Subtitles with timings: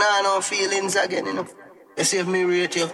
[0.00, 1.46] nah no feelings again, you know.
[1.96, 2.88] You see if me rate you,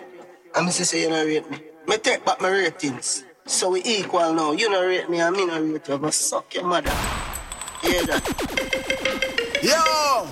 [0.54, 1.58] I'm say you don't rate me.
[1.86, 3.24] Me take back my ratings.
[3.46, 4.52] So we equal now.
[4.52, 5.98] You don't rate me and me not rate you.
[5.98, 6.90] But suck your mother.
[7.82, 8.24] Hear that?
[9.62, 10.28] Yo!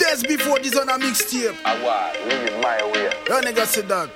[0.00, 1.56] That's before this on a mixtape.
[1.64, 3.10] I was, living my way.
[3.28, 4.14] That nigga said that.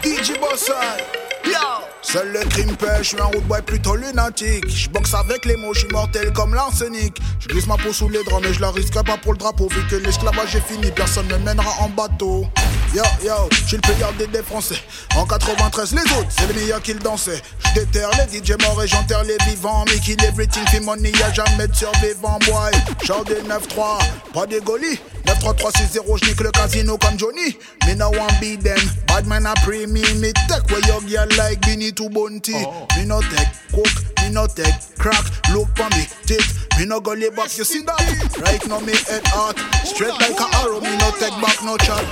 [0.00, 1.04] DJ Bossai.
[1.44, 1.89] Yo!
[2.02, 4.66] Seul le crime pêche, je suis un road boy plutôt lunatique.
[4.68, 7.20] Je boxe avec les mots, je suis mortel comme l'arsenic.
[7.40, 9.68] Je glisse ma peau sous les draps, mais je la risque pas pour le drapeau.
[9.68, 12.46] Vu que l'esclavage est fini, personne ne mènera en bateau.
[12.94, 14.80] Yo, yo, je le payeur des, des Français.
[15.14, 17.42] En 93, les autres, c'est les meilleurs qu'ils dansaient.
[17.66, 19.84] Je déterre les DJ morts et j'enterre les vivants.
[19.86, 22.72] Mais kill everything, fait money, y'a jamais de survivant, boy.
[23.04, 23.98] Genre des 9-3,
[24.32, 24.98] pas des golis.
[25.26, 27.56] 9-3-3-6-0, j'nique le casino comme Johnny.
[27.86, 28.78] Me one be them.
[29.12, 31.60] A pre where girl like
[31.90, 32.52] Beanie to Bounty.
[32.56, 32.86] Oh.
[32.96, 35.24] Me no take coke, me no take crack.
[35.52, 36.42] Look for me, tit.
[36.78, 38.38] Me no go lay back, you see that?
[38.40, 39.58] Right now me head hot.
[39.86, 42.04] Straight like a arrow, me no take back no chat.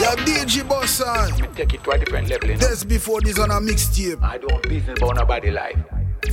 [0.00, 1.40] Yeah, DJ Bossan.
[1.40, 2.66] Me take it to a different level, you know.
[2.66, 4.22] That's before this on a mixtape.
[4.22, 5.78] I don't business about nobody life.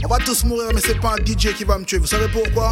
[0.04, 1.98] On va tous mourir, mais c'est pas un DJ qui va me tuer.
[1.98, 2.72] Vous savez pourquoi?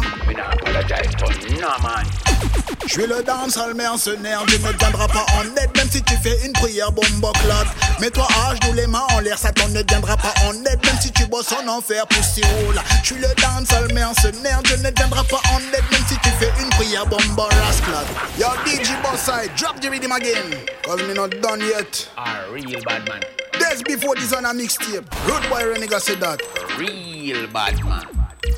[2.86, 6.44] Je suis le dancehall mercenaire, Dieu ne viendra pas en aide Même si tu fais
[6.44, 7.68] une prière, bombe claque
[8.00, 11.12] Mets-toi à genoux, les mains en l'air, Satan ne viendra pas en aide Même si
[11.12, 15.40] tu bosses en enfer, pousse roule Je suis le dancehall mercenaire, Dieu ne viendra pas
[15.52, 18.06] en aide Même si tu fais une prière, bombe rasclade
[18.38, 22.08] Yo DJ Bossai, drop the rhythm again Cause me not done yet.
[22.16, 23.20] A real bad man.
[23.60, 26.40] Days before this on a mixtape Road boy Renega said that
[26.78, 28.06] Real bad man.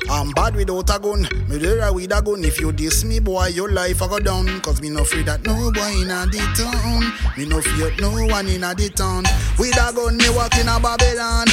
[0.09, 1.27] I'm bad without a gun.
[1.49, 2.43] Me there with a gun.
[2.43, 4.61] If you diss me, boy, your life I go down.
[4.61, 7.03] Cause me no free that no boy in a the town.
[7.37, 9.23] Me no fear no one in a the town.
[9.57, 11.47] With a gun, me walk in a Babylon.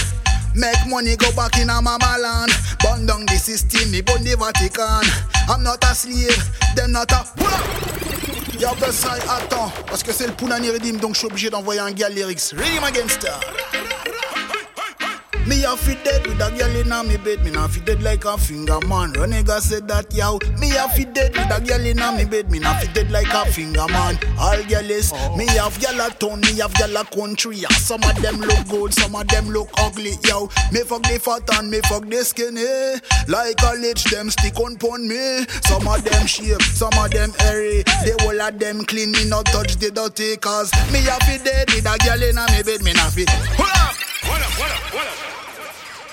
[0.55, 2.53] Make money go back in a mama land.
[2.81, 5.05] Burn down the system, me burn the Vatican.
[5.48, 6.37] I'm not a slave,
[6.77, 8.00] them not a.
[8.61, 11.92] Y'a Versailles, attends, parce que c'est le Punani Redeem, donc je suis obligé d'envoyer un
[11.92, 12.53] gars lyrics.
[12.53, 13.27] Redeem against.
[15.50, 17.44] Me a fi dead with a girl inna me bed.
[17.44, 19.12] Me not fi dead like a finger man.
[19.15, 20.38] Renega said that yow.
[20.61, 22.49] Me a fi dead with a girl inna me bed.
[22.53, 24.16] Me not fi dead like a finger man.
[24.39, 25.37] All girls, oh.
[25.37, 27.56] me have gyal a town, me have gyal a country.
[27.56, 27.69] Yeah.
[27.83, 30.12] Some of them look good, some of them look ugly.
[30.22, 33.03] Yo, me fuck the fat and me fuck the skinny.
[33.27, 35.47] Like a lich, them stick on pon me.
[35.66, 37.83] Some of them shape, some of them hairy.
[38.06, 41.75] They whole of them clean, me not touch the dirty cause me a fi dead
[41.75, 42.84] with a girl inna me bed.
[42.87, 43.27] Me not fi.
[43.59, 45.29] Hold up, hold up, hold up, hold up.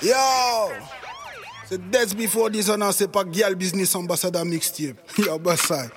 [0.02, 0.14] Yo!
[1.68, 4.96] C'est Death Before Dishonor, c'est pas Girl Business Ambassador Mixtape.
[5.18, 5.88] Yo, Bassai.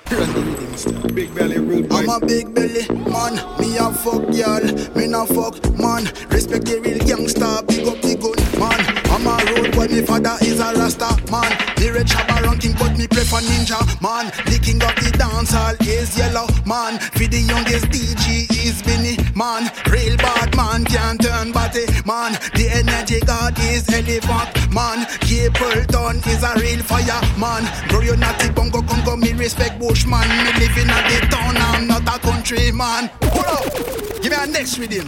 [1.14, 1.98] Big belly rude boy.
[1.98, 4.64] I'm a big belly man, me a fuck girl,
[4.96, 6.10] me na fuck man.
[6.30, 9.01] Respect the real gangster, big up the gun man.
[9.12, 11.52] I'm a road boy, me father is a rasta man.
[11.80, 14.32] Me red shabba ranking, but me prefer ninja man.
[14.48, 16.98] The king of the dancehall is yellow man.
[16.98, 19.68] For the youngest DJ is Benny man.
[19.92, 22.40] Real bad man can't turn body man.
[22.56, 25.04] The energy god is elephant man.
[25.28, 27.68] Capleton is a real fire man.
[27.90, 30.24] Bro, you not bongo congo, me respect bushman.
[30.24, 33.12] Me living at the town, I'm not a country man.
[33.24, 35.08] Hold up, give me a next rhythm.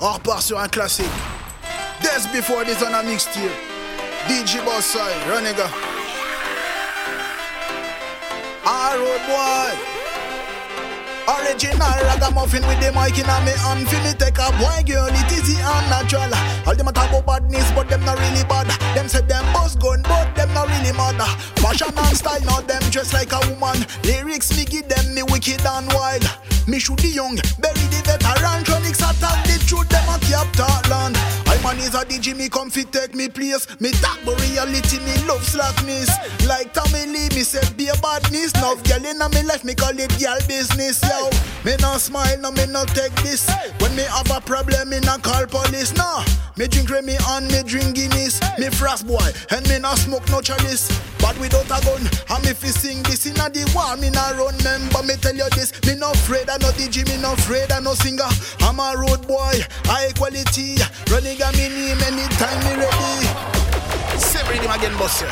[0.00, 1.06] Oh, On repart sur un classique.
[2.04, 3.48] Death Before This on a mixtape.
[4.28, 5.64] DJ Bossai, Renega.
[8.62, 9.72] Ah, road boy.
[11.24, 15.08] Original ragamuffin with the mic in a me hand Fi me take a boy girl,
[15.08, 16.28] it easy and natural
[16.68, 19.74] All them a talk about badness, but them not really bad Them say them boss
[19.74, 21.16] gun, but them not really mad
[21.56, 25.64] Fashion and style, now them dress like a woman Lyrics me give them me wicked
[25.64, 26.28] and wild
[26.68, 27.93] Me shoot the young, bury
[31.74, 33.66] man is a DJ, me come fit take me place.
[33.80, 36.08] Me talk but reality, me love slackness
[36.46, 39.98] Like Tommy Lee, me say be a badness Love girl in me life, me call
[39.98, 41.30] it girl business Yo,
[41.64, 43.50] me no smile, no me no take this.
[43.80, 46.24] When me have a problem, me no call police Nah,
[46.56, 48.40] me drink Remy and me drink Guinness.
[48.58, 50.88] Me frost boy, and me no smoke no chalice.
[51.18, 53.26] But without a gun, and me fi sing this.
[53.26, 55.72] Inna the war Me no run, member, me tell you this.
[55.86, 58.28] Me no afraid, I no DJ, me no afraid, I no singer.
[58.60, 60.76] I'm a road boy, high quality
[61.10, 63.26] Running a me name anytime me ready.
[64.18, 65.22] Say him again, boss.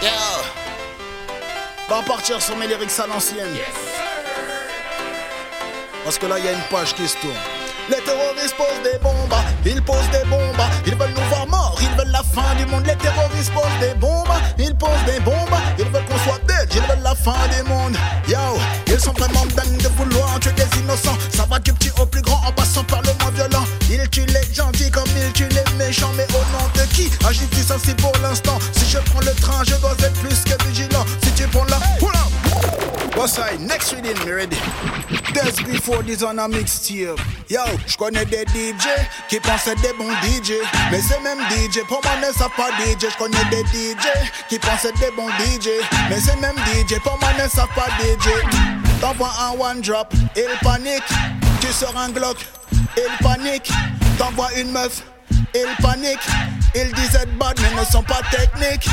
[0.00, 0.12] Yeah.
[1.88, 3.56] Va partir sur mes lyrics à l'ancienne.
[6.04, 7.34] Parce que là il y a une page qui se tourne.
[7.88, 9.34] Les terroristes posent des bombes,
[9.66, 12.86] ils posent des bombes, ils veulent nous voir morts, ils veulent la fin du monde.
[12.86, 16.80] Les terroristes posent des bombes, ils posent des bombes, ils veulent qu'on soit dead, ils
[16.82, 17.96] veulent la fin du monde.
[18.28, 18.38] Yo,
[18.86, 21.18] ils sont vraiment dingues de vouloir tuer des innocents.
[21.34, 23.11] Ça va du petit au plus grand en passant par le
[24.02, 27.72] Ils tuent les gentils comme ils tuent les méchants, mais au nom de qui agit-il
[27.72, 28.58] ainsi pour l'instant?
[28.72, 31.04] Si je prends le train, je dois être plus que vigilant.
[31.22, 32.18] Si tu prends la, oula,
[33.14, 34.56] Boss I, next reading, me ready.
[35.34, 37.20] Just before this on a mixtape.
[37.48, 38.88] Yo, j'connais des DJ
[39.28, 40.54] qui pensaient des bons DJ.
[40.90, 43.08] Mais ces mêmes DJ, pour moi ne savent pas DJ.
[43.12, 44.06] J'connais des DJ
[44.48, 45.68] qui pensaient des bons DJ.
[46.10, 48.30] Mais ces mêmes DJ, pour moi ne savent pas DJ.
[49.00, 51.02] T'envoies un one drop, il panique.
[51.60, 52.38] Tu sors un Glock,
[52.96, 53.70] il panique.
[54.18, 55.02] T'envoies une meuf,
[55.54, 56.20] il panique.
[56.74, 58.88] Ils disent être bad mais ne sont pas techniques.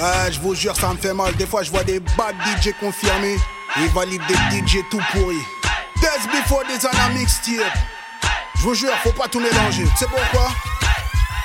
[0.00, 1.34] Ouais, je vous jure, ça me fait mal.
[1.34, 3.36] Des fois, je vois des bad DJ confirmés.
[3.76, 5.36] Ils valident des DJ tout pourris.
[6.00, 7.76] Death before this on a mixtape.
[8.56, 9.86] Je vous jure, faut pas tout mélanger.
[9.96, 10.50] C'est pourquoi?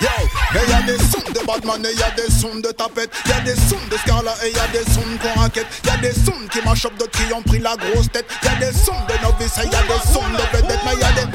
[0.03, 0.09] Yo,
[0.53, 3.09] mais y'a des sons de Batman et y'a des sons de tapette.
[3.25, 5.67] Y'a des sons de Scarla et y'a des sons qu'on raquette.
[5.85, 8.25] Y'a des sons qui m'achopent d'autres qui ont pris la grosse tête.
[8.43, 10.79] Y'a des sons de novices et y'a des sons de vedettes.
[10.85, 11.25] Mais y'a des.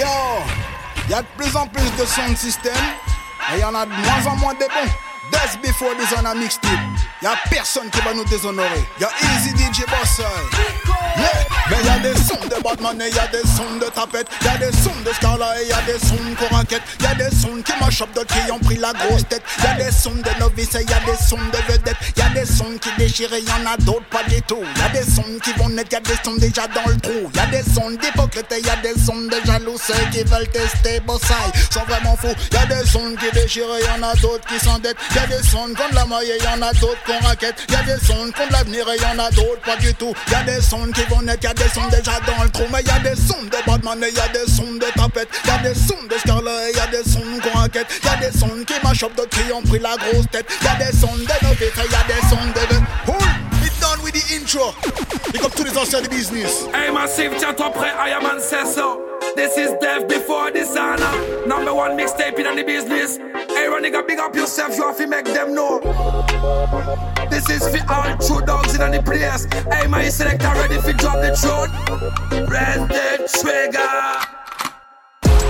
[0.00, 0.08] Yo,
[1.08, 2.72] y'a de plus en plus de sound system.
[3.54, 4.90] Et y en a de moins en moins des bons.
[5.30, 6.72] Death before this on a mixtape.
[7.22, 8.84] Y'a personne qui va nous déshonorer.
[9.00, 10.20] Y'a Easy DJ Boss.
[11.16, 11.31] Yeah,
[11.72, 14.28] mais y'a des sons de Batman et y'a des sons de tapette.
[14.44, 16.82] Y'a des sons de Scarla et y'a des sons qu'on raquette.
[17.00, 19.42] Y'a des sons qui m'achopent d'autres qui ont pris la grosse tête.
[19.62, 21.96] Y'a des sons de novices et y'a des sons de vedettes.
[22.16, 24.62] Y'a des sons qui déchirent et y'en a d'autres pas du tout.
[24.76, 27.30] Y'a des sons qui vont naître, y'a des sons déjà dans le trou.
[27.34, 29.76] Y'a des sons d'hypocrites et y'a des sons de jaloux.
[30.12, 31.34] Qui veulent tester Bossai
[31.70, 32.34] sont vraiment fous.
[32.52, 34.96] Y'a des sons qui déchirent et y'en a d'autres qui s'endettent.
[35.14, 37.66] Y'a des sons contre la maille et y'en a d'autres qu'on raquette.
[37.70, 40.14] Y'a des sons contre l'avenir et y'en a d'autres pas du tout.
[40.30, 42.64] Y'a des sons qui vont naître, y'a des sons déjà dans le trou.
[42.72, 45.28] Mais y'a des sons de Batman et y'a des sons de tapette.
[45.46, 47.86] Y'a des sons de Scarlet et y'a des sons qu'on raquette.
[48.04, 50.46] Y'a des sons qui m'achopent d'autres qui ont pris la grosse tête.
[50.62, 53.41] Y'a des sons de novices et y'a des sons de.
[54.02, 54.72] With the intro.
[55.32, 56.66] Pick up tous les anciens the business.
[56.74, 58.96] Hey Massive, tiens-toi prêt, I am ancestor.
[59.36, 61.46] This is death before dishonor.
[61.46, 63.16] Number one mixtape in the business.
[63.16, 65.80] Hey, run nigga, big up yourself, you have to make them know.
[67.30, 69.46] This is for all true dogs in the place.
[69.72, 72.46] Hey, my selector ready for drop the tune.
[72.46, 74.31] Press the trigger.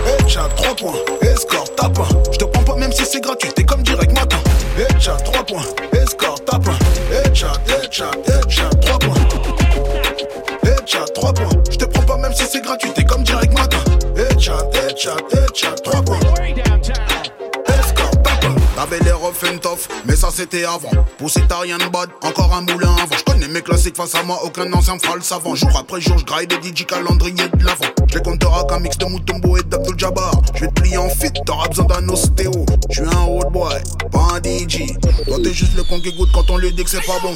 [0.06, 3.64] Headshot 3 points, escort tape 1 Je te prends pas même si c'est gratuit, t'es
[3.64, 4.38] comme direct matin.
[4.78, 5.62] Headshot 3 points,
[5.92, 9.14] escort tape 1 Headshot, headshot, headshot 3 points.
[10.64, 13.78] Headshot 3 points, je te prends pas même si c'est gratuit, t'es comme direct matin.
[14.16, 16.41] Headshot, headshot, headshot 3 points
[18.92, 20.90] tape 1 T'avais l'air rough and tough, mais ça c'était avant.
[21.18, 23.16] Poussé t'as rien de bad, encore un moulin avant.
[23.16, 25.54] Je connais mes classiques face à moi, aucun ancien fera le savant.
[25.54, 27.86] Jour après jour, je graille des DJ calendrier de l'avant.
[28.08, 30.32] Je les comptera qu'un mix de Mutombo et d'Abdul Jabbar.
[30.54, 32.52] Je vais te plier en fit, t'auras besoin d'un ostéo.
[32.90, 34.92] Je suis un road boy, pas un DJ
[35.26, 37.34] Toi t'es juste le con qui goûte quand on lui dit que c'est pas bon.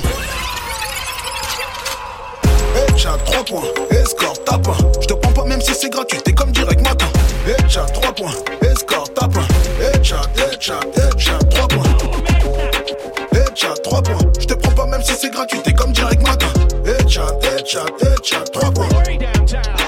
[2.76, 6.32] Headshot 3 points, escort tape 1 Je te prends pas même si c'est gratuit, t'es
[6.32, 7.06] comme direct matin.
[7.46, 8.34] Headshot 3 points,
[8.70, 11.88] escort tape 1 Headshot, headshot, headshot 3 points.
[13.32, 16.52] Headshot 3 points, je te prends pas même si c'est gratuit, t'es comme direct matin.
[16.84, 18.86] Headshot, headshot, headshot 3 points.
[18.96, 19.85] Escort tape 1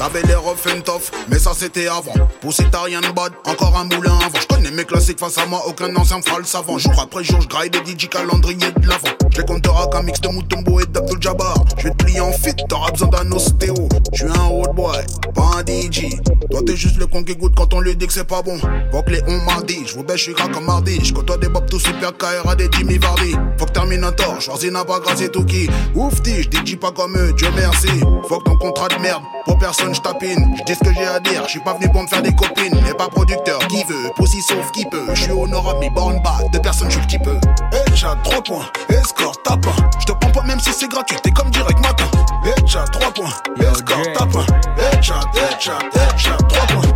[0.00, 2.14] T'avais rough and tough, mais ça c'était avant.
[2.40, 4.40] Poussé t'as rien de bad, encore un moulin avant.
[4.40, 6.78] Je connais mes classiques face à moi, aucun ancien fera le savant.
[6.78, 9.10] Jour après jour, je graille des DJ calendrier de l'avant.
[9.30, 11.54] Je les comptera qu'un mix de Mutombo et d'Abdul Jabbar.
[11.76, 13.74] Je vais te plier en fit, t'auras besoin d'un ostéo.
[14.14, 15.04] Je suis un road boy,
[15.34, 16.16] pas un DJ
[16.50, 18.58] Toi t'es juste le con qui goûte quand on lui dit que c'est pas bon.
[18.92, 20.98] Vogue les on mardi, je vous baisse, je suis gras comme mardi.
[21.04, 23.34] Je côtoie des bobs tout super KRA des Jimmy Vardy.
[23.58, 25.68] Faut que Terminator, choisis n'a pas grâce et tout qui.
[25.94, 27.88] Oufti, je DJ pas comme eux, Dieu merci.
[28.26, 31.06] Faut que ton contrat de merde, pour personne je tapine Je dis ce que j'ai
[31.06, 32.80] à dire, je suis pas venu pour me faire des copines.
[32.82, 35.06] Mais pas producteur, qui veut, poussi sauf qui peut.
[35.14, 37.38] Je suis honorable, mais born bas, de personne je suis le qui peut
[37.72, 41.30] Headshot 3 points, escort tape 1 Je te prends pas même si c'est gratuit, t'es
[41.30, 42.04] comme direct matin.
[42.44, 46.94] Headshot 3 points, escort tape 1 Headshot, headshot, headshot 3 points.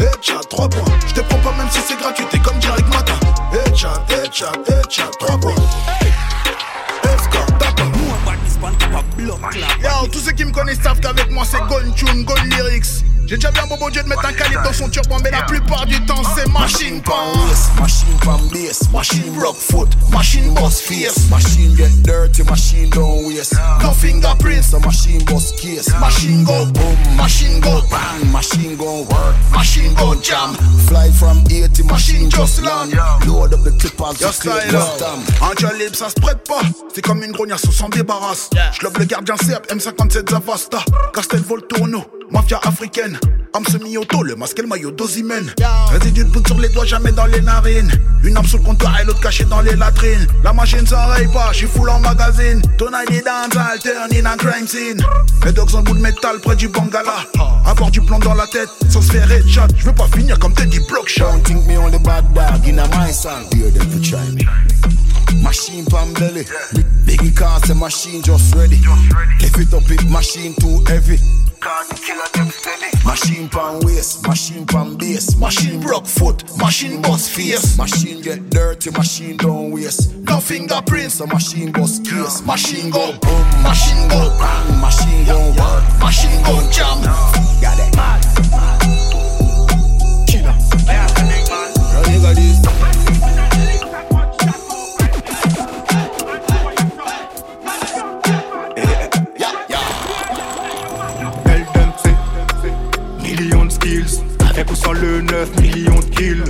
[0.00, 3.18] Headshot 3 points, je te prends pas même si c'est gratuit, t'es comme direct matin.
[3.52, 5.54] Headshot, headshot, headshot 3 points.
[7.04, 7.80] Escort tape
[8.58, 9.68] span kap a blok la.
[9.82, 13.02] Yo, tout se ki m konen staff ka vek mwen se gun tune, gun lyrics.
[13.28, 15.42] J'ai déjà vu un bobo Dieu de mettre un calibre dans son turban, mais la
[15.42, 17.34] plupart du temps c'est machine pan.
[17.78, 23.54] Machine from bass, machine rock foot, machine boss fierce, machine get dirty, machine don't waste.
[23.82, 29.36] No fingerprints, So machine boss case, machine go boom, machine go bang, machine gon' work.
[29.52, 30.54] machine go jam.
[30.86, 32.94] Fly from 80, machine Machine just land.
[33.26, 35.20] Load up the clippers, just stamp.
[35.42, 36.62] un libre ça se prête pas.
[36.94, 38.48] C'est comme une grognasse, on s'en débarrasse.
[38.72, 40.78] Je le gardien CEP, M57 Zavasta,
[41.12, 43.18] Castel Volturno, mafia africaine.
[43.54, 45.52] Âme semi-auto, le masque et le maillot d'Ozimène.
[45.90, 47.90] Résidu de poudre sur les doigts, jamais dans les narines.
[48.22, 50.26] Une arme sous le comptoir et l'autre cachée dans les latrines.
[50.44, 52.60] La machine s'enraye pas, j'suis full en magazine.
[52.76, 55.02] Tonight dans un turn in a crime scene.
[55.44, 57.24] Les dogs en bout de métal près du Bangala.
[57.64, 59.62] Avoir du plomb dans la tête, sans se faire headshot.
[59.76, 61.24] J'veux pas finir comme Teddy Blockshot.
[61.24, 62.24] Don't think me only bad
[63.12, 64.46] song, hear them for try me.
[65.42, 66.44] Machine pan belly,
[66.74, 68.76] big biggie can't say machine just ready.
[69.40, 71.18] Lift it up if machine too heavy.
[73.04, 77.76] Machine pan waist, machine pan base, machine broke foot, machine bust face.
[77.76, 80.14] Machine get dirty, machine don't waste.
[80.16, 82.42] No fingerprints, so machine bust case.
[82.46, 87.02] Machine go boom, machine go bang, machine go work, machine go jam.
[87.60, 87.94] Got it.
[90.28, 90.54] Killer.
[92.12, 92.87] You got this.
[105.18, 106.44] Avec ou sans le 9 millions de kills.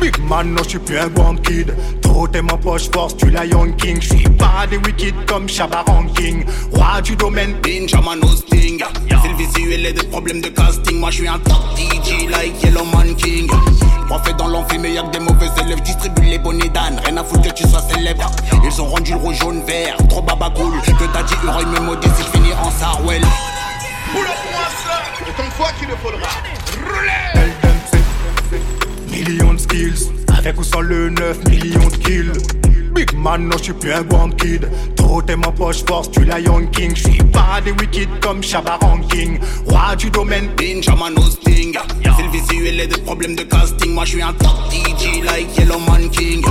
[0.00, 1.74] Big man, non, je suis plus un grand kid.
[2.02, 4.00] Trop t'es ma poche force, tu la young king.
[4.00, 6.44] J'suis pas des wicked comme Shabba Ranking.
[6.72, 8.82] Roi du domaine Ninja man hosting
[9.22, 10.98] C'est le visuel et des problèmes de casting.
[10.98, 13.48] Moi je suis un top DJ like Yellow Man King.
[14.08, 15.80] Prophète dans l'amphi mais y'a que des mauvais élèves.
[15.82, 17.00] Distribue les bonnets d'âne.
[17.04, 18.30] Rien à foutre que tu sois célèbre.
[18.64, 19.96] Ils ont rendu le rouge jaune vert.
[20.08, 20.74] Trop baba cool.
[20.82, 23.22] Que t'as dit Uri me maudit si je finis en Sarwell.
[25.24, 25.50] Elle donne
[29.12, 30.10] millions de skills.
[30.36, 32.61] Avec ou sans le 9 millions de kills
[33.02, 34.70] Big man, non, je suis plus un grand kid.
[34.94, 36.94] Trop t'es ma poche force, tu la young king.
[36.94, 42.30] J'suis pas des wicked comme Shabba Ranking Roi du domaine Ninja man hosting C'est le
[42.30, 43.92] visuel et des problèmes de casting.
[43.92, 46.44] Moi je suis un top DJ like Yellow Man King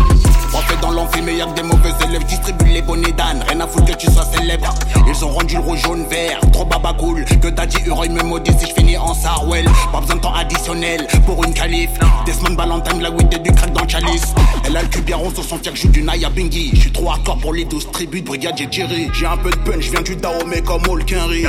[0.52, 0.92] Prophète dans
[1.24, 2.26] mais y'a que des mauvais élèves.
[2.26, 3.42] Distribue les bonnets d'âne.
[3.48, 4.74] Rien à foutre que tu sois célèbre.
[5.08, 6.42] Ils ont rendu le rouge jaune vert.
[6.52, 7.24] Trop baba cool.
[7.24, 9.66] Que t'as dit Uri me maudit si je finis en Sarwell.
[9.94, 11.90] Pas besoin de temps additionnel pour une qualif
[12.26, 14.34] Desmond Valentine la weed et du crack dans le chalice
[14.66, 16.92] Elle a le cul bien rond sur son tir joue du Naya Bingy Je suis
[16.92, 19.86] trop hardcore pour les 12 tribus de brigade j'ai Jerry J'ai un peu de punch,
[19.86, 21.46] je viens du Dahomey comme Hulk Henry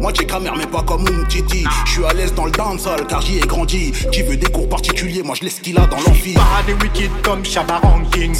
[0.00, 3.22] Moi j'ai camère mais pas comme Umtiti Je suis à l'aise dans le dancehall car
[3.22, 6.34] j'y ai grandi Qui veut des cours particuliers, moi je laisse qu'il a dans l'amphi
[6.34, 8.34] Pas des wicked comme Shabba Ranking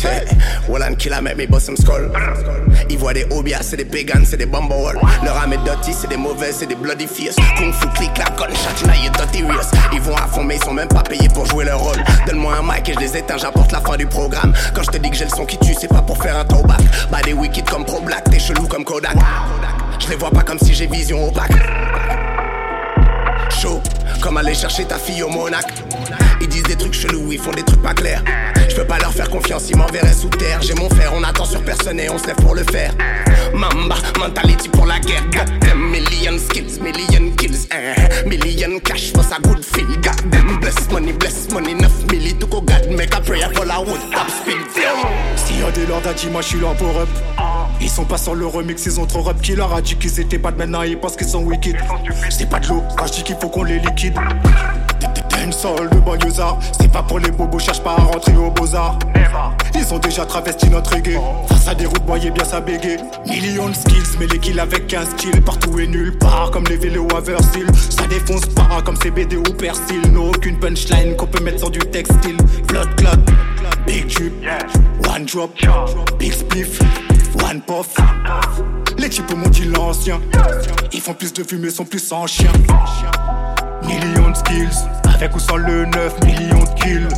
[0.69, 2.11] Wallan kill a make me bust some skull.
[2.91, 4.99] Ils voient des obias, c'est des pagans, c'est des bumblewall.
[5.25, 7.37] Leur âme est dirty, c'est des mauvais, c'est des bloody fierce.
[7.57, 9.71] Kung fu click la gunshot, you dirty race.
[9.93, 12.03] Ils vont à fond, mais ils sont même pas payés pour jouer leur rôle.
[12.27, 14.53] Donne-moi un mic et je les éteins, j'apporte la fin du programme.
[14.75, 16.45] Quand je te dis que j'ai le son qui tue, c'est pas pour faire un
[16.45, 16.81] throwback.
[17.11, 19.17] Bah des wicked comme Pro Black, t'es chelou comme Kodak.
[19.99, 21.53] Je les vois pas comme si j'ai vision opaque.
[23.51, 23.81] Chaud,
[24.21, 25.67] comme aller chercher ta fille au Monac.
[26.41, 28.23] Ils disent des trucs chelous, ils font des trucs pas clairs.
[28.69, 30.61] Je peux pas leur faire confiance, ils m'enverraient sous terre.
[30.63, 32.93] J'ai mon frère, on attend sur personne et on se lève pour le faire.
[33.59, 35.25] Mamba, mentality pour la guerre.
[35.33, 37.67] Goddamn, million skills, million kills.
[37.73, 38.25] eh.
[38.29, 39.87] Million cash for sa good feel.
[40.01, 41.75] Goddamn, bless money, bless money.
[41.75, 44.57] 9 milli, tout go God, make a prayer for la wood top speed.
[45.37, 47.09] Si y'a des lords a dit moi je suis là pour up
[47.81, 50.21] Ils sont pas sur le remix, ils ont trop rap Qui leur a dit qu'ils
[50.21, 51.77] étaient pas de maintenant ils pensent qu'ils sont wicked
[52.31, 54.15] C'est pas de l'eau, quand je dis qu'il faut qu'on les liquide
[55.45, 58.99] une sol de banlieusard C'est pas pour les bobos, cherche pas à rentrer au beaux-arts.
[59.75, 61.19] Ils ont déjà travesti notre reggae
[61.49, 62.99] Face à des routes, voyez bien ça bégaye.
[63.27, 65.43] Millions de skills, mais les kills avec un style.
[65.43, 69.43] Partout et nulle part, comme les vélos à style Ça défonce pas comme CBD ou
[69.43, 70.01] Persil.
[70.13, 72.37] Non, aucune punchline qu'on peut mettre sur du textile.
[72.67, 73.11] Blood clot,
[73.87, 74.33] big tube
[75.15, 75.53] One drop,
[76.19, 76.81] big spliff,
[77.43, 77.95] one puff.
[78.99, 80.21] Les types m'ont dit l'ancien.
[80.93, 82.51] Ils font plus de fumée, sont plus sans chien.
[83.87, 84.87] Millions de skills,
[85.21, 87.09] avec ou sans le 9 millions de kills.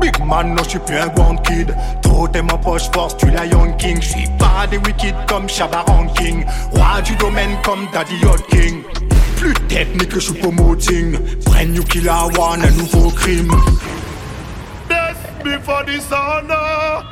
[0.00, 1.74] Big man, non, je suis plus un grand kid.
[2.02, 4.00] Trop t'es ma poche force, tu la young king.
[4.02, 6.44] Je suis pas des wicked comme Shabba Ranking.
[6.72, 8.82] Roi du domaine comme Daddy Hot King.
[9.36, 11.18] Plus technique que je suis promoting.
[11.46, 13.50] Brand new killer one, un nouveau crime.
[14.88, 17.02] Death before dishonor.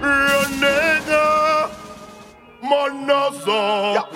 [0.00, 1.70] Real nigga.
[2.64, 4.08] Monozo.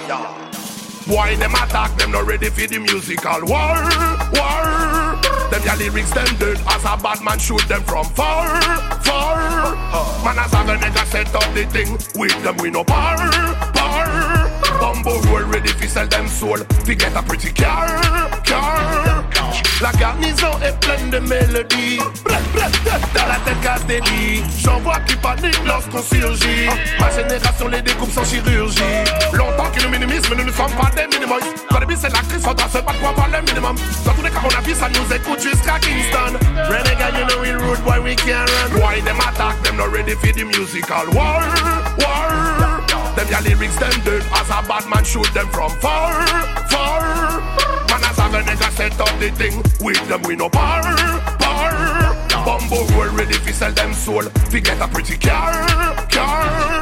[1.06, 3.88] Why them attack them not ready for the musical war?
[4.32, 5.05] War.
[5.50, 8.61] Them your lyrics them dead as a bad man shoot them from far,
[9.02, 9.75] far.
[10.25, 13.16] Man as a nigga set up the thing with them we no par,
[13.73, 14.50] par.
[14.80, 18.00] Bumbo roll ready fi sell them soul fi get a pretty car,
[18.45, 19.15] car.
[19.80, 21.98] La garnison est pleine de mélodies.
[23.14, 24.42] Dans la tête lits.
[24.64, 26.68] J'en vois qui paniquent lorsqu'on surgit.
[26.98, 28.80] Ma génération les découpe sans chirurgie.
[29.32, 31.06] Longtemps qu'ils nous minimisent mais nous ne sommes pas des
[31.86, 33.76] le but c'est la crise, faudra se battre pour avoir le minimum.
[34.04, 36.38] Dans tous les cas mon avis ça nous écoute jusqu'à Kingston.
[36.68, 38.80] Renegade you know we rude boy we can't run.
[38.80, 41.42] Why them attack them not ready for the musical war,
[41.98, 42.75] war
[43.16, 44.23] Them your lyrics them dead.
[44.30, 46.26] As a bad man shoot them from far,
[46.68, 47.40] far.
[47.88, 50.82] Man as a nigga set up the thing With them we no par,
[51.38, 52.14] par.
[52.44, 54.23] Bumbo roll ready fi sell them soul.
[54.50, 56.75] Fi get a pretty car, car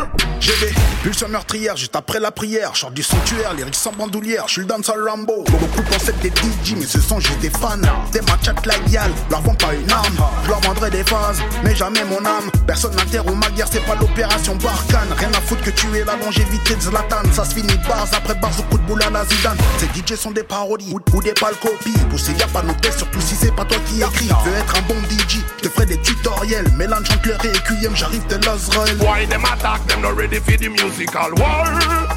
[0.45, 2.77] GB, pulsion meurtrière, juste après la prière.
[2.77, 4.45] Chante du sanctuaire, lyrics sans bandoulière.
[4.47, 5.43] J'suis le dancehall Rambo.
[5.51, 7.79] Beaucoup pensaient des DJ, mais ce sont juste des fans.
[8.13, 10.19] Des chat like Yal, leur vend pas une arme.
[10.45, 12.51] Je leur vendrai des phases, mais jamais mon âme.
[12.67, 15.09] Personne n'interrompt ma guerre, c'est pas l'opération Barkhane.
[15.17, 17.23] Rien à foutre que tu es la longévité de Zlatan.
[17.33, 19.57] Ça se finit bars après bars au coup de boule à la Zidane.
[19.79, 21.99] Ces DJ sont des parodies ou, des pâles copies.
[22.11, 24.29] Pousser y'a pas nos tests, surtout si c'est pas toi qui écris.
[24.45, 26.71] Veux être un bon DJ, je te ferai des tutoriels.
[26.77, 28.99] Mélange chanteur et QM, j'arrive de l'Azrael.
[28.99, 31.65] Why them attack them not ready for the musical war?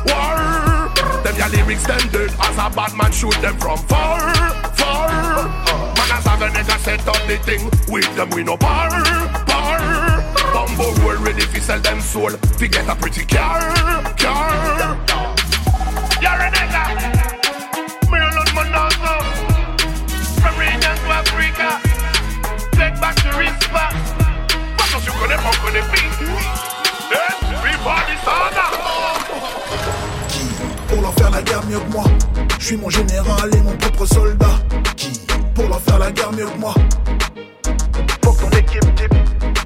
[0.09, 0.89] War.
[1.23, 4.19] Them your lyrics them dead as a bad man shoot them from far,
[4.73, 5.45] far.
[5.93, 8.89] Man as a nigga set up the thing with them we no bar,
[9.45, 10.21] bar.
[10.53, 13.59] Bumbo roll ready fi sell them soul fi get a pretty car,
[14.17, 14.97] car.
[16.21, 16.83] You're a nigga.
[18.09, 19.13] Me alone man also.
[20.41, 21.69] From region to Africa.
[22.71, 23.95] Take back the respect.
[24.77, 26.76] Parce que tu connais pas, connais plus.
[30.29, 30.45] Qui
[30.87, 32.03] Pour leur faire la guerre mieux que moi?
[32.59, 34.59] Je suis mon général et mon propre soldat.
[34.95, 35.21] Qui
[35.55, 36.73] Pour leur faire la guerre mieux que moi?
[38.57, 39.13] Équipe.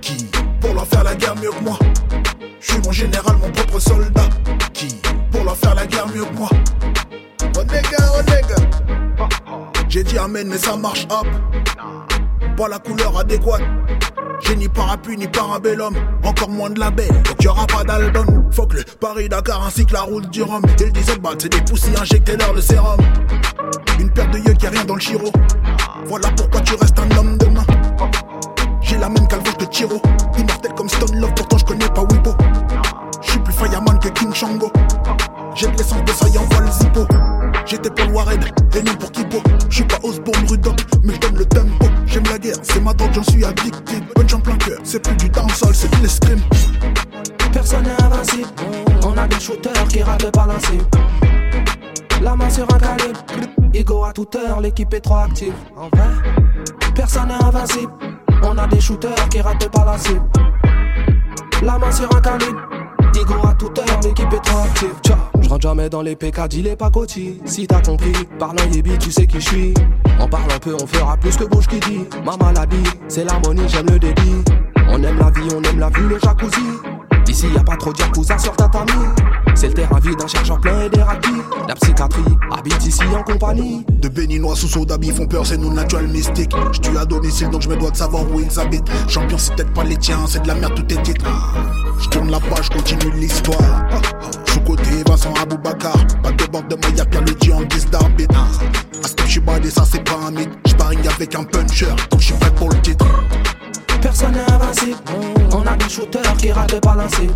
[0.02, 1.78] Qui Pour leur faire la guerre mieux que moi?
[2.60, 4.30] Je suis mon général, mon propre soldat.
[4.74, 5.00] Qui
[5.32, 6.50] Pour leur faire la guerre mieux que moi?
[7.58, 8.22] Oh nigga, oh.
[9.88, 11.28] J'ai dit amen, mais ça marche hop.
[12.58, 13.62] Pas la couleur adéquate.
[14.42, 15.94] J'ai ni parapluie ni parabellum,
[16.24, 18.50] encore moins de label, donc y'aura pas d'album.
[18.70, 20.62] Que le Paris-Dakar ainsi que la route du Rhum.
[20.80, 23.00] Et le diesel bat, c'est des poussies injectées leur le sérum.
[24.00, 25.32] Une paire de yeux qui a rien dans le chiro.
[26.06, 27.66] Voilà pourquoi tu restes un homme de main.
[28.82, 30.02] J'ai la même calvo de Tiro.
[30.38, 32.36] Immortel comme Stone Love, pourtant je connais pas Weibo.
[33.22, 34.72] J'suis plus fireman que King Shango.
[35.56, 37.08] J'ai de l'essence de ça y envoie le zippo.
[37.66, 38.14] J'étais pour le
[42.82, 43.96] ma drogue, j'en suis addicté.
[44.16, 46.42] Punch en plein cœur, c'est plus du dancehall, c'est de l'escrime.
[47.54, 48.50] Personne n'est invincible.
[49.04, 50.86] On a des shooters qui ratent pas la cible.
[52.22, 53.20] La main sur un calibre.
[53.74, 55.54] Ego à toute heure, l'équipe est trop active.
[55.76, 56.10] En vrai,
[56.96, 57.92] personne n'est invincible.
[58.44, 60.22] On a des shooters qui ratent pas la cible.
[61.64, 62.81] La main sur un calibre.
[63.16, 64.94] Ego à toute heure, l'équipe est active.
[65.42, 67.40] Je rentre jamais dans les PK, dis les pas cotis.
[67.46, 69.74] Si t'as compris, parlant Yébi, tu sais qui je suis.
[70.20, 72.06] On parle un peu, on fera plus que bouche qui dit.
[72.26, 74.44] Ma maladie, c'est l'harmonie, j'aime le débit.
[74.90, 76.62] On aime la vie, on aime la vue, le jacuzzi.
[77.28, 78.92] Ici y a pas trop de yakuza sur tatami.
[79.56, 81.30] C'est le terrain vide, un chargeur plein et des raquis.
[81.68, 83.86] La psychiatrie habite ici en compagnie.
[83.90, 86.52] De béninois sous soda font peur, c'est nous natural mystique.
[86.74, 88.92] J'tue à domicile donc je me dois de savoir où ils habitent.
[89.08, 91.02] Champion, c'est peut-être pas les tiens, c'est de la merde, tout est
[92.02, 92.12] titre.
[92.12, 93.86] J'tourne la page, continue l'histoire.
[94.48, 95.96] Sous-côté, Vincent Aboubakar.
[96.24, 98.36] Pas de bord de moi, y'a qu'à le dire en guise d'arbitre.
[99.04, 100.52] À ce que j'suis badé, ça c'est pas un mythe.
[100.66, 103.06] J'paring avec un puncher, donc j'suis prêt pour le titre.
[104.02, 104.98] Personne n'est invincible.
[105.54, 107.34] On a des shooters qui ratent pas la cible.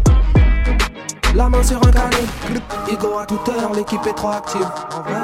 [1.35, 2.31] La main sur un calibre.
[2.89, 4.67] Ego à toute heure, l'équipe est trop active.
[4.95, 5.15] En vrai.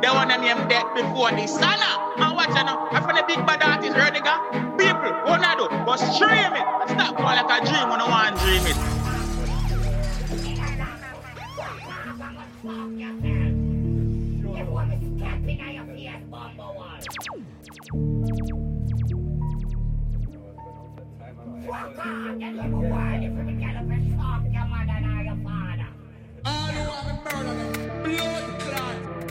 [0.00, 1.52] They want them name dead before this.
[1.54, 2.88] Sana, and watch it now.
[2.92, 4.34] I'm from the big bad artist, nigga?
[5.12, 5.68] People, what I do?
[5.68, 6.66] Go stream it.
[6.88, 8.76] Stop going like a dream when I want to dream it.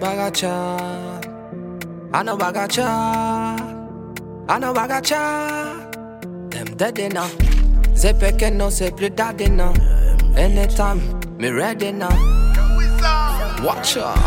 [0.01, 1.25] Bagachat.
[2.13, 3.70] I know Bagachat.
[4.51, 6.51] I know Bagachat.
[6.51, 7.33] Them dead enough.
[7.95, 9.71] C'est pequeño, no, c'est plus daddy now.
[10.35, 10.99] Anytime,
[11.37, 12.09] me ready now.
[13.63, 14.17] Watch out.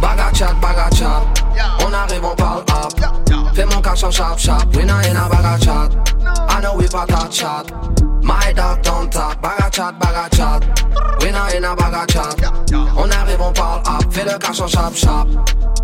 [0.00, 1.24] Bagachat, bagachat.
[1.84, 2.92] On arrive, on parle up.
[3.52, 4.76] Fais mon cash en sharp sharp.
[4.76, 5.90] We not in a bagachat.
[6.48, 7.68] I know we part that chat.
[8.22, 9.42] My dog don't talk.
[9.42, 11.20] Bagachat, bagachat.
[11.20, 12.72] We not in a bagachat.
[12.96, 14.12] On arrive, on parle up.
[14.12, 15.28] Fais le cash en sharp sharp.